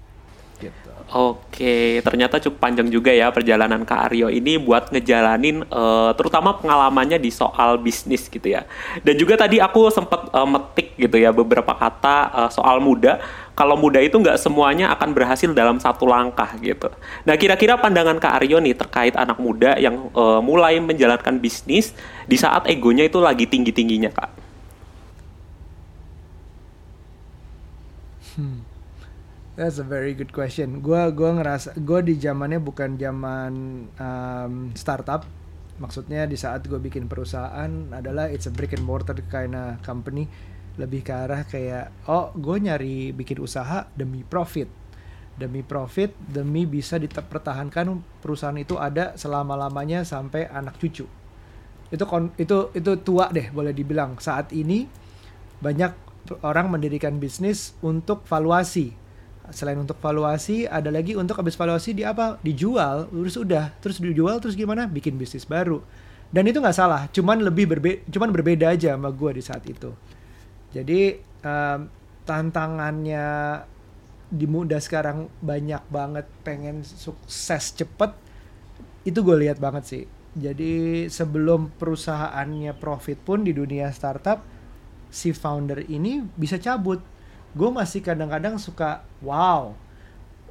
[0.60, 6.58] gitu Oke, ternyata cukup panjang juga ya perjalanan Kak Aryo ini buat ngejalanin uh, terutama
[6.58, 8.66] pengalamannya di soal bisnis gitu ya.
[9.06, 13.22] Dan juga tadi aku sempat uh, metik gitu ya beberapa kata uh, soal muda.
[13.54, 16.90] Kalau muda itu nggak semuanya akan berhasil dalam satu langkah gitu.
[17.22, 21.94] Nah, kira-kira pandangan Kak Aryo nih terkait anak muda yang uh, mulai menjalankan bisnis
[22.26, 24.32] di saat egonya itu lagi tinggi-tingginya, Kak.
[28.42, 28.65] Hmm.
[29.56, 30.84] That's a very good question.
[30.84, 33.54] Gua gua ngerasa gua di zamannya bukan zaman
[33.96, 35.24] um, startup.
[35.80, 40.28] Maksudnya di saat gue bikin perusahaan adalah it's a brick and mortar kind of company.
[40.80, 44.68] Lebih ke arah kayak oh gue nyari bikin usaha demi profit,
[45.36, 47.92] demi profit, demi bisa dipertahankan
[48.24, 51.08] perusahaan itu ada selama lamanya sampai anak cucu.
[51.92, 54.20] Itu kon itu itu tua deh boleh dibilang.
[54.20, 54.88] Saat ini
[55.60, 55.92] banyak
[56.44, 59.05] orang mendirikan bisnis untuk valuasi
[59.52, 62.38] selain untuk valuasi ada lagi untuk habis valuasi di apa?
[62.42, 63.74] Dijual terus udah.
[63.82, 64.86] Terus dijual terus gimana?
[64.90, 65.82] Bikin bisnis baru.
[66.30, 69.94] Dan itu nggak salah cuman lebih berbe cuman berbeda aja sama gue di saat itu.
[70.74, 71.80] Jadi um,
[72.26, 73.26] tantangannya
[74.26, 78.12] di muda sekarang banyak banget pengen sukses cepet
[79.06, 80.04] itu gue lihat banget sih.
[80.36, 84.44] Jadi sebelum perusahaannya profit pun di dunia startup
[85.08, 87.00] si founder ini bisa cabut
[87.56, 89.72] gue masih kadang-kadang suka wow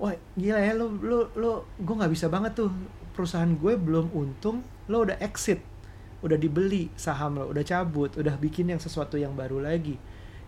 [0.00, 2.72] wah gila ya lo lo lo gue nggak bisa banget tuh.
[3.14, 5.62] Perusahaan gue belum untung lo udah exit
[6.24, 9.94] udah dibeli saham lo udah cabut udah bikin yang sesuatu yang baru lagi.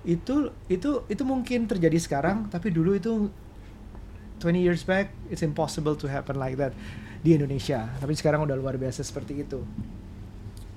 [0.02, 3.30] Itu itu itu mungkin terjadi sekarang tapi dulu itu
[4.42, 6.74] 20 years back it's impossible to happen like that
[7.22, 7.86] di Indonesia.
[8.02, 9.62] Tapi sekarang udah luar biasa seperti itu.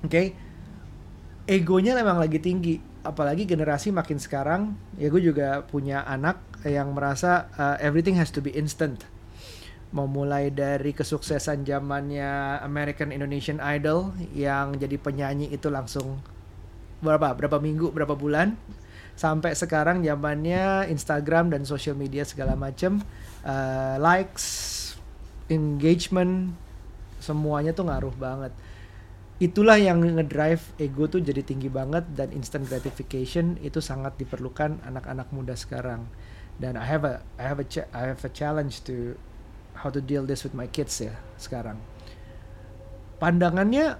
[0.00, 0.26] Oke okay?
[1.50, 7.48] egonya memang lagi tinggi apalagi generasi makin sekarang ya gue juga punya anak yang merasa
[7.56, 9.04] uh, everything has to be instant.
[9.90, 16.22] Mau mulai dari kesuksesan zamannya American Indonesian Idol yang jadi penyanyi itu langsung
[17.00, 18.54] berapa berapa minggu berapa bulan
[19.16, 23.00] sampai sekarang zamannya Instagram dan social media segala macam
[23.42, 24.46] uh, likes
[25.48, 26.54] engagement
[27.20, 28.52] semuanya tuh ngaruh banget
[29.40, 35.32] itulah yang ngedrive ego tuh jadi tinggi banget dan instant gratification itu sangat diperlukan anak-anak
[35.32, 36.04] muda sekarang.
[36.60, 39.16] Dan I have a I have a I have a challenge to
[39.80, 41.80] how to deal this with my kids ya sekarang.
[43.16, 43.96] Pandangannya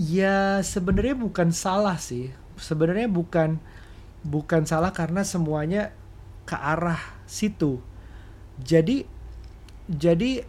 [0.00, 2.32] ya sebenarnya bukan salah sih.
[2.56, 3.60] Sebenarnya bukan
[4.24, 5.92] bukan salah karena semuanya
[6.48, 7.84] ke arah situ.
[8.56, 9.04] Jadi
[9.84, 10.48] jadi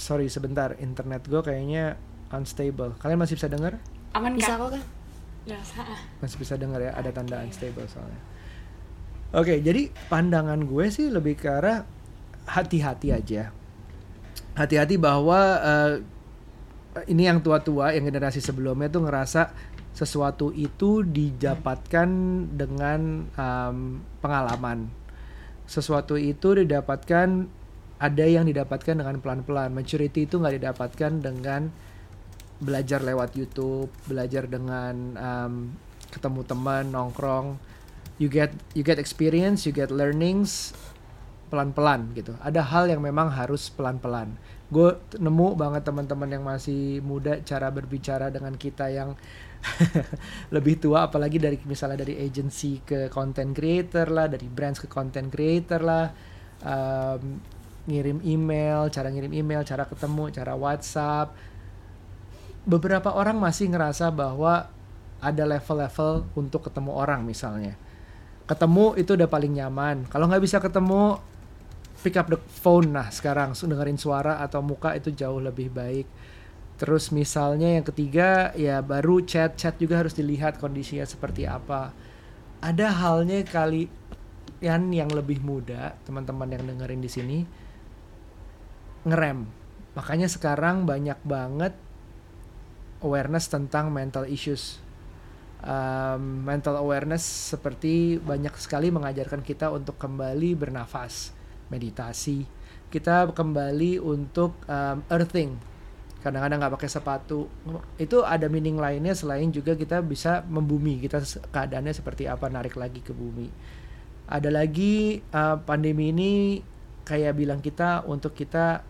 [0.00, 2.00] sorry sebentar internet gue kayaknya
[2.30, 2.94] unstable.
[3.02, 3.78] Kalian masih bisa dengar?
[4.14, 4.58] Aman Bisa kak?
[4.58, 4.82] kok kan?
[5.46, 5.82] Bisa.
[6.22, 6.92] Masih bisa dengar ya?
[6.94, 8.20] Ada tanda unstable soalnya.
[9.30, 11.86] Oke, jadi pandangan gue sih lebih ke arah
[12.50, 13.54] hati-hati aja.
[14.58, 15.94] Hati-hati bahwa uh,
[17.06, 19.54] ini yang tua-tua, yang generasi sebelumnya tuh ngerasa
[19.94, 22.08] sesuatu itu didapatkan
[22.50, 24.90] dengan um, pengalaman.
[25.70, 27.46] Sesuatu itu didapatkan
[28.02, 29.70] ada yang didapatkan dengan pelan-pelan.
[29.70, 31.70] Maturity itu nggak didapatkan dengan
[32.60, 35.54] belajar lewat YouTube, belajar dengan um,
[36.12, 37.56] ketemu teman, nongkrong.
[38.20, 40.76] You get you get experience, you get learnings
[41.50, 42.38] pelan-pelan gitu.
[42.38, 44.38] Ada hal yang memang harus pelan-pelan.
[44.70, 49.18] Gue nemu banget teman-teman yang masih muda cara berbicara dengan kita yang
[50.54, 55.26] lebih tua apalagi dari misalnya dari agency ke content creator lah, dari brands ke content
[55.26, 56.06] creator lah.
[56.62, 57.42] Um,
[57.90, 61.34] ngirim email, cara ngirim email, cara ketemu, cara WhatsApp.
[62.68, 64.68] Beberapa orang masih ngerasa bahwa
[65.20, 67.76] ada level-level untuk ketemu orang misalnya.
[68.48, 70.08] Ketemu itu udah paling nyaman.
[70.08, 71.20] Kalau nggak bisa ketemu,
[72.00, 76.08] pick up the phone nah sekarang dengerin suara atau muka itu jauh lebih baik.
[76.80, 81.92] Terus misalnya yang ketiga ya baru chat chat juga harus dilihat kondisinya seperti apa.
[82.64, 83.88] Ada halnya kali
[84.64, 87.38] yang yang lebih muda teman-teman yang dengerin di sini
[89.04, 89.44] ngerem.
[89.92, 91.76] Makanya sekarang banyak banget
[93.00, 94.80] awareness tentang mental issues
[95.64, 101.32] um, mental awareness seperti banyak sekali mengajarkan kita untuk kembali bernafas,
[101.68, 102.44] meditasi.
[102.90, 105.54] Kita kembali untuk um, earthing.
[106.20, 107.48] Kadang-kadang nggak pakai sepatu.
[107.96, 111.00] Itu ada meaning lainnya selain juga kita bisa membumi.
[111.00, 113.48] Kita keadaannya seperti apa narik lagi ke bumi.
[114.30, 116.32] Ada lagi uh, pandemi ini
[117.06, 118.84] kayak bilang kita untuk kita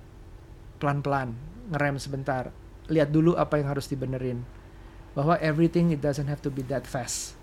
[0.80, 1.36] pelan-pelan
[1.70, 2.50] ngerem sebentar.
[2.90, 4.42] Lihat dulu apa yang harus dibenerin.
[5.14, 7.38] Bahwa everything it doesn't have to be that fast.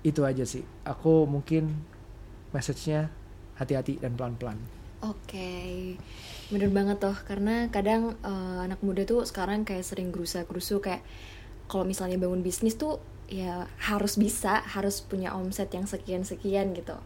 [0.00, 0.64] Itu aja sih.
[0.88, 1.76] Aku mungkin
[2.56, 3.12] message-nya
[3.60, 4.56] hati-hati dan pelan-pelan.
[5.00, 5.16] Oke.
[5.32, 5.72] Okay.
[6.52, 7.16] bener banget toh.
[7.24, 11.04] Karena kadang uh, anak muda tuh sekarang kayak sering gerusa-gerusu kayak
[11.70, 12.98] kalau misalnya bangun bisnis tuh
[13.30, 16.98] ya harus bisa harus punya omset yang sekian-sekian gitu.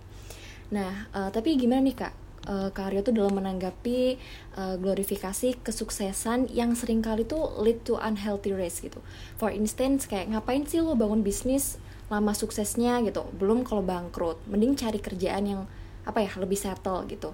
[0.73, 4.21] Nah uh, tapi gimana nih kak uh, Kak Aryo tuh dalam menanggapi
[4.57, 9.01] uh, glorifikasi kesuksesan yang sering kali tuh lead to unhealthy risk gitu.
[9.41, 11.81] For instance kayak ngapain sih lo bangun bisnis
[12.13, 15.63] lama suksesnya gitu, belum kalau bangkrut, mending cari kerjaan yang
[16.05, 17.33] apa ya lebih settle gitu.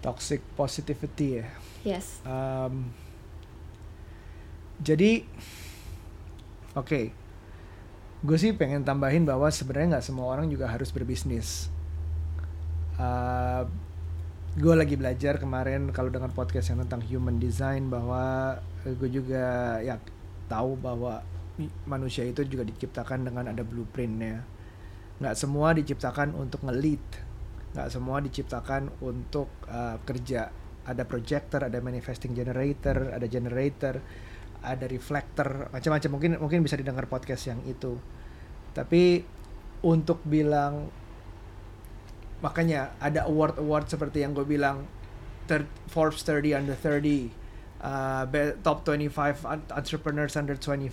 [0.00, 1.46] Toxic positivity ya.
[1.84, 2.20] Yes.
[2.24, 2.92] Um,
[4.80, 5.24] jadi,
[6.76, 6.88] oke.
[6.88, 7.23] Okay
[8.24, 11.68] gue sih pengen tambahin bahwa sebenarnya nggak semua orang juga harus berbisnis.
[12.96, 13.68] Uh,
[14.56, 18.56] gue lagi belajar kemarin kalau dengan podcast yang tentang human design bahwa
[18.88, 20.00] gue juga ya
[20.48, 21.20] tahu bahwa
[21.84, 24.40] manusia itu juga diciptakan dengan ada blueprintnya.
[25.20, 27.04] Nggak semua diciptakan untuk ngelit,
[27.76, 30.48] nggak semua diciptakan untuk uh, kerja.
[30.84, 34.00] Ada projector, ada manifesting generator, ada generator,
[34.64, 36.10] ada reflector, macam-macam.
[36.12, 37.96] Mungkin mungkin bisa didengar podcast yang itu
[38.74, 39.24] tapi
[39.86, 40.90] untuk bilang
[42.42, 44.84] makanya ada award award seperti yang gue bilang
[45.88, 47.32] Forbes 30 under 30
[47.80, 48.24] uh,
[48.60, 50.92] top 25 entrepreneurs under 25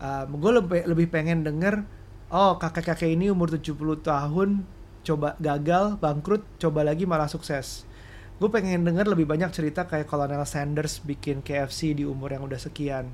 [0.00, 1.84] uh, gue lebih lebih pengen denger
[2.32, 4.64] oh kakek-kakek ini umur 70 tahun
[5.02, 7.84] coba gagal bangkrut coba lagi malah sukses.
[8.38, 12.58] Gue pengen denger lebih banyak cerita kayak Colonel Sanders bikin KFC di umur yang udah
[12.58, 13.10] sekian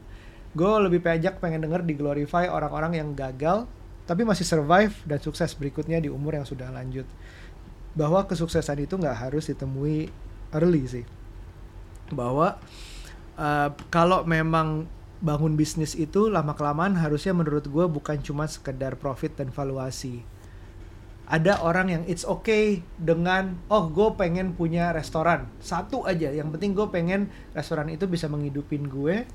[0.59, 3.71] gue lebih pajak pengen denger di glorify orang-orang yang gagal
[4.09, 7.05] tapi masih survive dan sukses berikutnya di umur yang sudah lanjut.
[7.93, 10.09] Bahwa kesuksesan itu nggak harus ditemui
[10.57, 11.05] early sih.
[12.09, 12.57] Bahwa
[13.37, 14.89] uh, kalau memang
[15.21, 20.25] bangun bisnis itu lama kelamaan harusnya menurut gue bukan cuma sekedar profit dan valuasi.
[21.29, 25.53] Ada orang yang it's okay dengan oh gue pengen punya restoran.
[25.61, 29.29] Satu aja yang penting gue pengen restoran itu bisa menghidupin gue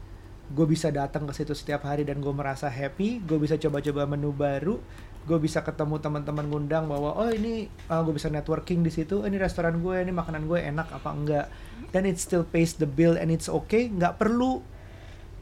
[0.52, 3.24] gue bisa datang ke situ setiap hari dan gue merasa happy.
[3.24, 4.76] Gue bisa coba-coba menu baru.
[5.24, 9.24] Gue bisa ketemu teman-teman ngundang bahwa oh ini uh, ah, gue bisa networking di situ.
[9.24, 11.48] Ini restoran gue ini makanan gue enak apa enggak?
[11.96, 13.88] Dan it still pays the bill and it's okay.
[13.88, 14.60] Nggak perlu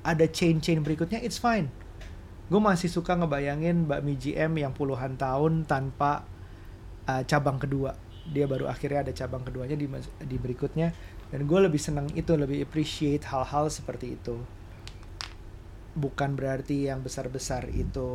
[0.06, 1.18] ada chain chain berikutnya.
[1.18, 1.74] It's fine.
[2.52, 6.30] Gue masih suka ngebayangin Mbak Mi GM yang puluhan tahun tanpa
[7.10, 7.98] uh, cabang kedua.
[8.30, 9.90] Dia baru akhirnya ada cabang keduanya di
[10.22, 10.94] di berikutnya.
[11.34, 14.61] Dan gue lebih senang itu lebih appreciate hal-hal seperti itu
[15.92, 18.10] bukan berarti yang besar-besar itu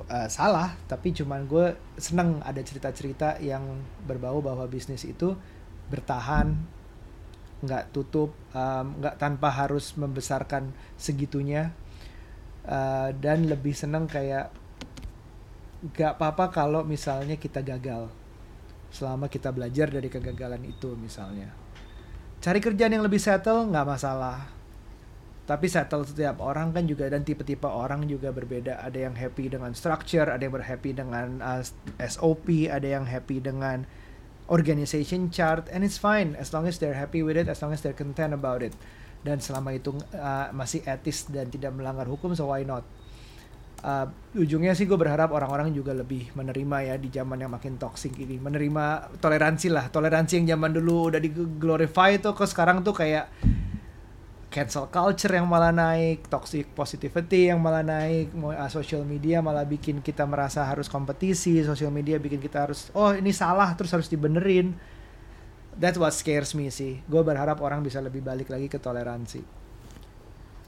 [0.00, 5.36] uh, salah tapi cuman gue seneng ada cerita-cerita yang berbau bahwa bisnis itu
[5.92, 6.56] bertahan
[7.58, 11.74] nggak tutup nggak um, tanpa harus membesarkan segitunya.
[12.68, 14.52] Uh, dan lebih seneng kayak
[15.80, 18.12] nggak apa-apa kalau misalnya kita gagal
[18.92, 21.48] selama kita belajar dari kegagalan itu misalnya.
[22.38, 24.57] Cari kerjaan yang lebih settle nggak masalah
[25.48, 28.84] tapi settle setiap orang kan juga dan tipe-tipe orang juga berbeda.
[28.84, 31.64] Ada yang happy dengan structure ada yang berhappy dengan uh,
[32.04, 33.88] SOP ada yang happy dengan
[34.52, 37.80] organization chart and it's fine as long as they're happy with it as long as
[37.80, 38.76] they're content about it.
[39.24, 42.84] Dan selama itu uh, masih etis dan tidak melanggar hukum so why not?
[43.80, 44.04] Uh,
[44.36, 48.36] ujungnya sih gue berharap orang-orang juga lebih menerima ya di zaman yang makin toxic ini.
[48.36, 49.88] Menerima toleransi lah.
[49.88, 53.32] Toleransi yang zaman dulu udah di glorify tuh ke sekarang tuh kayak
[54.48, 59.68] cancel culture yang malah naik, toxic positivity yang malah naik, mau uh, social media malah
[59.68, 64.08] bikin kita merasa harus kompetisi, social media bikin kita harus oh ini salah terus harus
[64.08, 64.72] dibenerin.
[65.78, 67.04] That's what scares me sih.
[67.06, 69.40] Gue berharap orang bisa lebih balik lagi ke toleransi.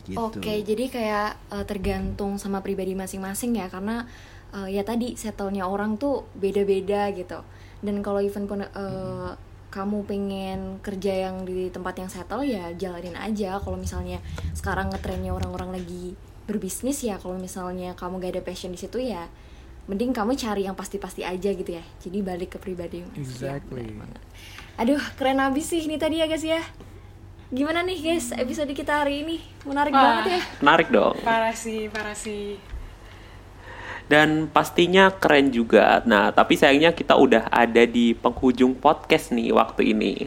[0.07, 0.16] Gitu.
[0.16, 4.07] Oke, jadi kayak uh, tergantung sama pribadi masing-masing ya karena
[4.55, 7.43] uh, ya tadi settlenya orang tuh beda-beda gitu.
[7.81, 12.74] Dan kalau even pun uh, hmm kamu pengen kerja yang di tempat yang settle ya
[12.74, 13.62] jalanin aja.
[13.62, 14.18] Kalau misalnya
[14.52, 16.18] sekarang ngetrennya orang-orang lagi
[16.50, 19.30] berbisnis ya kalau misalnya kamu gak ada passion di situ ya
[19.86, 21.82] mending kamu cari yang pasti-pasti aja gitu ya.
[21.98, 23.02] Jadi balik ke pribadi.
[23.18, 23.90] Exactly.
[23.90, 24.06] ya,
[24.78, 26.62] aduh keren abis sih ini tadi ya guys ya.
[27.50, 29.42] Gimana nih guys episode kita hari ini?
[29.66, 30.42] Menarik Wah, banget ya.
[30.62, 31.18] menarik dong.
[31.26, 32.54] Parah sih parah sih
[34.11, 36.02] dan pastinya keren juga.
[36.02, 40.26] Nah, tapi sayangnya kita udah ada di penghujung podcast nih waktu ini.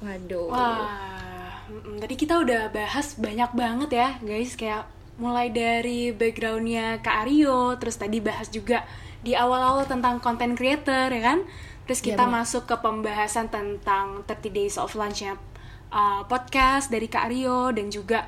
[0.00, 0.48] Waduh.
[0.48, 1.60] Wah,
[2.00, 4.56] tadi kita udah bahas banyak banget ya, guys.
[4.56, 4.88] Kayak
[5.20, 8.88] mulai dari backgroundnya Kak Aryo, terus tadi bahas juga
[9.20, 11.44] di awal-awal tentang content creator, ya kan?
[11.84, 15.36] Terus iya, kita ya, masuk ke pembahasan tentang 30 Days of Lunch-nya
[15.92, 18.24] uh, podcast dari Kak Aryo dan juga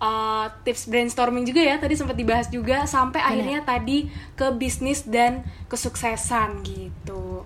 [0.00, 3.30] uh, tips brainstorming juga ya tadi sempat dibahas juga sampai Benar.
[3.32, 3.98] akhirnya tadi
[4.36, 7.44] ke bisnis dan kesuksesan gitu.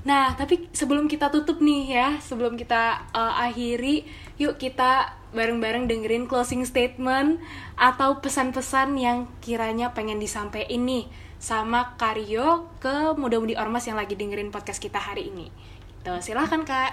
[0.00, 4.08] Nah, tapi sebelum kita tutup nih ya, sebelum kita uh, akhiri,
[4.40, 7.36] yuk kita bareng-bareng dengerin closing statement
[7.76, 11.04] atau pesan-pesan yang kiranya pengen disampaikan nih
[11.36, 15.52] sama Karyo ke muda-mudi ormas yang lagi dengerin podcast kita hari ini.
[16.00, 16.32] Tuh, gitu.
[16.32, 16.92] silahkan kak.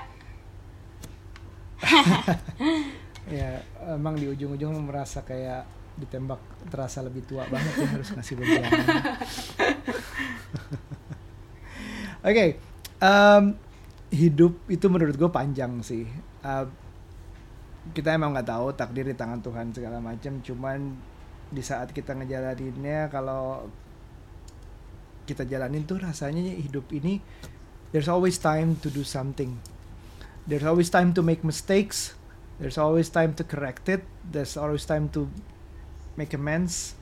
[3.28, 3.60] ya
[3.92, 5.68] emang di ujung-ujung merasa kayak
[5.98, 8.70] ditembak terasa lebih tua banget ya harus ngasih beberapa
[12.28, 12.50] oke okay,
[13.02, 13.58] um,
[14.12, 16.08] hidup itu menurut gue panjang sih.
[16.44, 16.68] Uh,
[17.96, 20.92] kita emang nggak tahu takdir di tangan Tuhan segala macam cuman
[21.48, 23.64] di saat kita ngejalaninnya kalau
[25.24, 27.24] kita jalanin tuh rasanya hidup ini
[27.96, 29.56] there's always time to do something.
[30.48, 32.16] There's always time to make mistakes
[32.58, 34.04] there's always time to correct it.
[34.26, 35.30] There's always time to
[36.18, 36.98] make amends.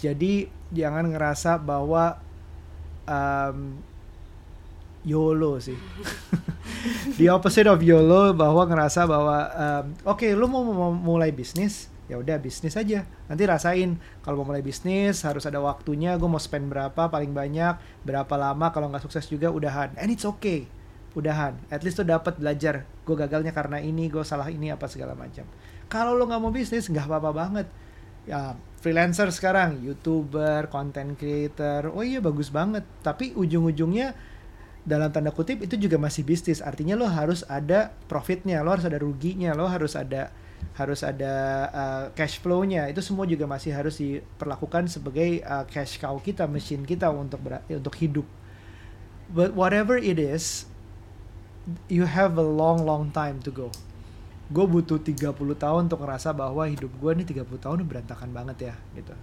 [0.00, 2.20] Jadi jangan ngerasa bahwa
[3.04, 3.80] um,
[5.04, 5.76] YOLO sih.
[7.20, 11.92] The opposite of YOLO bahwa ngerasa bahwa um, oke okay, lu mau, mau mulai bisnis
[12.08, 13.04] ya udah bisnis aja.
[13.28, 17.76] Nanti rasain kalau mau mulai bisnis harus ada waktunya gue mau spend berapa paling banyak
[18.04, 19.92] berapa lama kalau nggak sukses juga udahan.
[20.00, 20.79] And it's okay
[21.14, 21.58] udahan.
[21.72, 25.42] At least tuh dapat belajar gue gagalnya karena ini gue salah ini apa segala macam.
[25.90, 27.66] Kalau lo nggak mau bisnis nggak apa-apa banget.
[28.28, 32.86] Ya freelancer sekarang youtuber content creator oh iya bagus banget.
[33.02, 34.14] Tapi ujung-ujungnya
[34.86, 36.62] dalam tanda kutip itu juga masih bisnis.
[36.62, 40.30] Artinya lo harus ada profitnya lo harus ada ruginya lo harus ada
[40.78, 41.34] harus ada
[41.74, 42.86] uh, cash flow-nya.
[42.86, 47.94] Itu semua juga masih harus diperlakukan sebagai uh, cash cow kita mesin kita untuk untuk
[47.98, 48.28] hidup.
[49.30, 50.69] But whatever it is
[51.88, 53.68] you have a long long time to go.
[54.50, 58.74] Gue butuh 30 tahun untuk ngerasa bahwa hidup gue nih 30 tahun berantakan banget ya
[58.98, 59.14] gitu.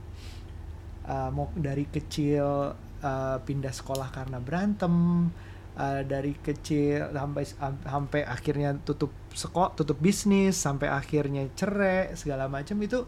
[1.07, 5.27] Uh, mau dari kecil uh, pindah sekolah karena berantem
[5.75, 7.43] uh, dari kecil sampai
[7.83, 13.07] sampai akhirnya tutup sekolah tutup bisnis sampai akhirnya cerai segala macam itu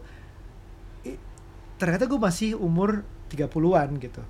[1.80, 3.00] ternyata gue masih umur
[3.32, 4.20] 30-an gitu.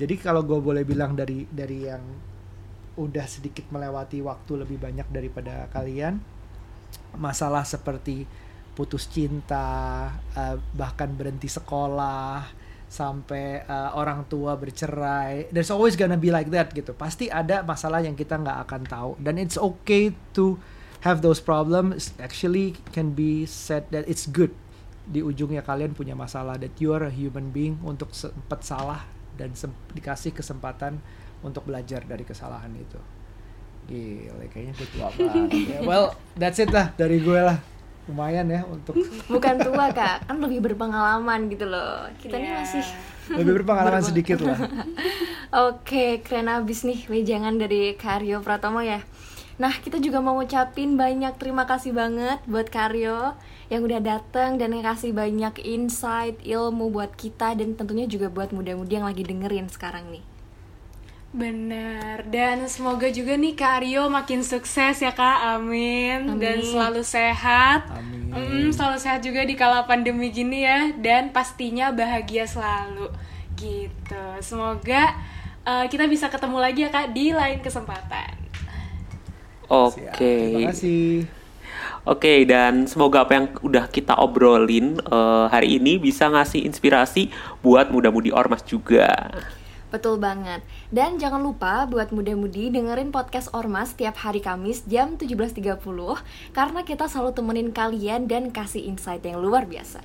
[0.00, 2.00] Jadi kalau gue boleh bilang dari dari yang
[2.96, 6.20] udah sedikit melewati waktu lebih banyak daripada kalian.
[7.16, 8.24] Masalah seperti
[8.76, 12.44] putus cinta uh, bahkan berhenti sekolah
[12.86, 15.48] sampai uh, orang tua bercerai.
[15.50, 16.92] There's always gonna be like that gitu.
[16.92, 19.10] Pasti ada masalah yang kita nggak akan tahu.
[19.18, 20.60] Dan it's okay to
[21.02, 22.12] have those problems.
[22.20, 24.52] Actually can be said that it's good.
[25.06, 29.52] Di ujungnya kalian punya masalah that you are a human being untuk sempat salah dan
[29.92, 30.98] dikasih kesempatan
[31.46, 32.98] untuk belajar dari kesalahan itu
[33.86, 37.56] gile kayaknya gue tua banget ya well that's it lah dari gue lah
[38.06, 38.94] lumayan ya untuk
[39.32, 42.42] bukan tua kak kan lebih berpengalaman gitu loh kita yeah.
[42.42, 42.58] nih iya.
[42.62, 42.84] masih
[43.38, 44.58] lebih berpengalaman sedikit lah
[45.70, 49.02] oke keren abis nih wejangan dari Karyo Pratomo ya
[49.56, 53.32] Nah, kita juga mau ngucapin banyak terima kasih banget buat Karyo
[53.72, 59.00] yang udah datang dan ngasih banyak insight, ilmu buat kita dan tentunya juga buat muda-mudi
[59.00, 60.20] yang lagi dengerin sekarang nih.
[61.36, 66.32] Bener, dan semoga juga nih Kak Aryo makin sukses ya Kak, amin.
[66.32, 66.40] Amin.
[66.40, 67.92] Dan selalu sehat.
[67.92, 68.32] Amin.
[68.32, 73.12] Mm, selalu sehat juga di kala pandemi gini ya, dan pastinya bahagia selalu.
[73.52, 75.12] Gitu, semoga
[75.68, 78.32] uh, kita bisa ketemu lagi ya Kak di lain kesempatan.
[79.68, 80.08] Oke.
[80.08, 81.28] Siap, Terima kasih.
[82.06, 87.34] Oke, dan semoga apa yang udah kita obrolin eh, hari ini bisa ngasih inspirasi
[87.66, 89.26] buat muda-mudi ormas juga.
[89.88, 90.66] Betul banget.
[90.90, 95.78] Dan jangan lupa buat muda-mudi dengerin podcast Ormas tiap hari Kamis jam 17.30
[96.50, 100.02] karena kita selalu temenin kalian dan kasih insight yang luar biasa.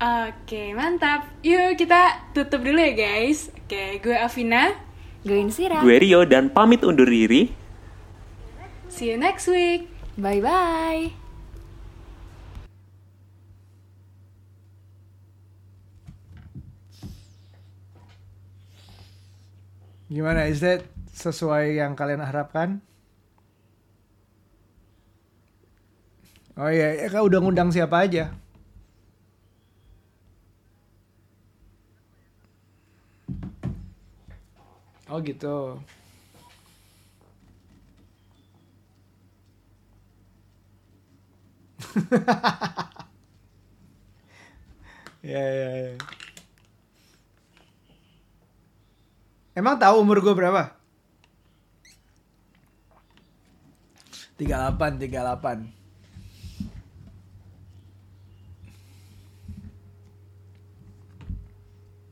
[0.00, 1.28] Oke, mantap.
[1.44, 3.52] Yuk kita tutup dulu ya guys.
[3.52, 4.72] Oke, gue Avina.
[5.20, 5.84] Gue Insira.
[5.84, 7.52] Gue Rio dan pamit undur diri.
[8.88, 9.92] See you next week.
[10.16, 11.19] Bye-bye.
[20.10, 20.50] Gimana?
[20.50, 20.82] Is that
[21.14, 22.82] sesuai yang kalian harapkan?
[26.58, 28.34] Oh iya, ya, kak udah ngundang siapa aja?
[35.10, 35.78] Oh gitu.
[45.22, 46.19] Ya ya ya.
[49.54, 50.70] Emang tahu umur gue berapa?
[54.38, 55.80] 38, 38.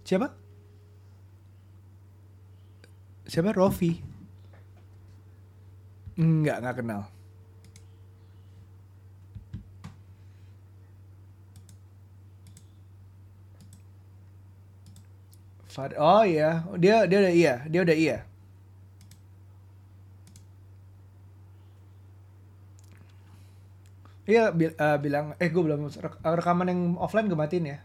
[0.04, 0.28] Siapa?
[3.28, 3.52] Siapa?
[3.52, 4.00] Rofi?
[6.16, 7.02] Enggak, enggak kenal.
[15.78, 18.16] Fad oh iya, dia dia udah iya, dia udah iya.
[24.30, 27.78] Iya bil- eh, bilang, eh gue belum rek- rekaman yang offline gue matiin ya.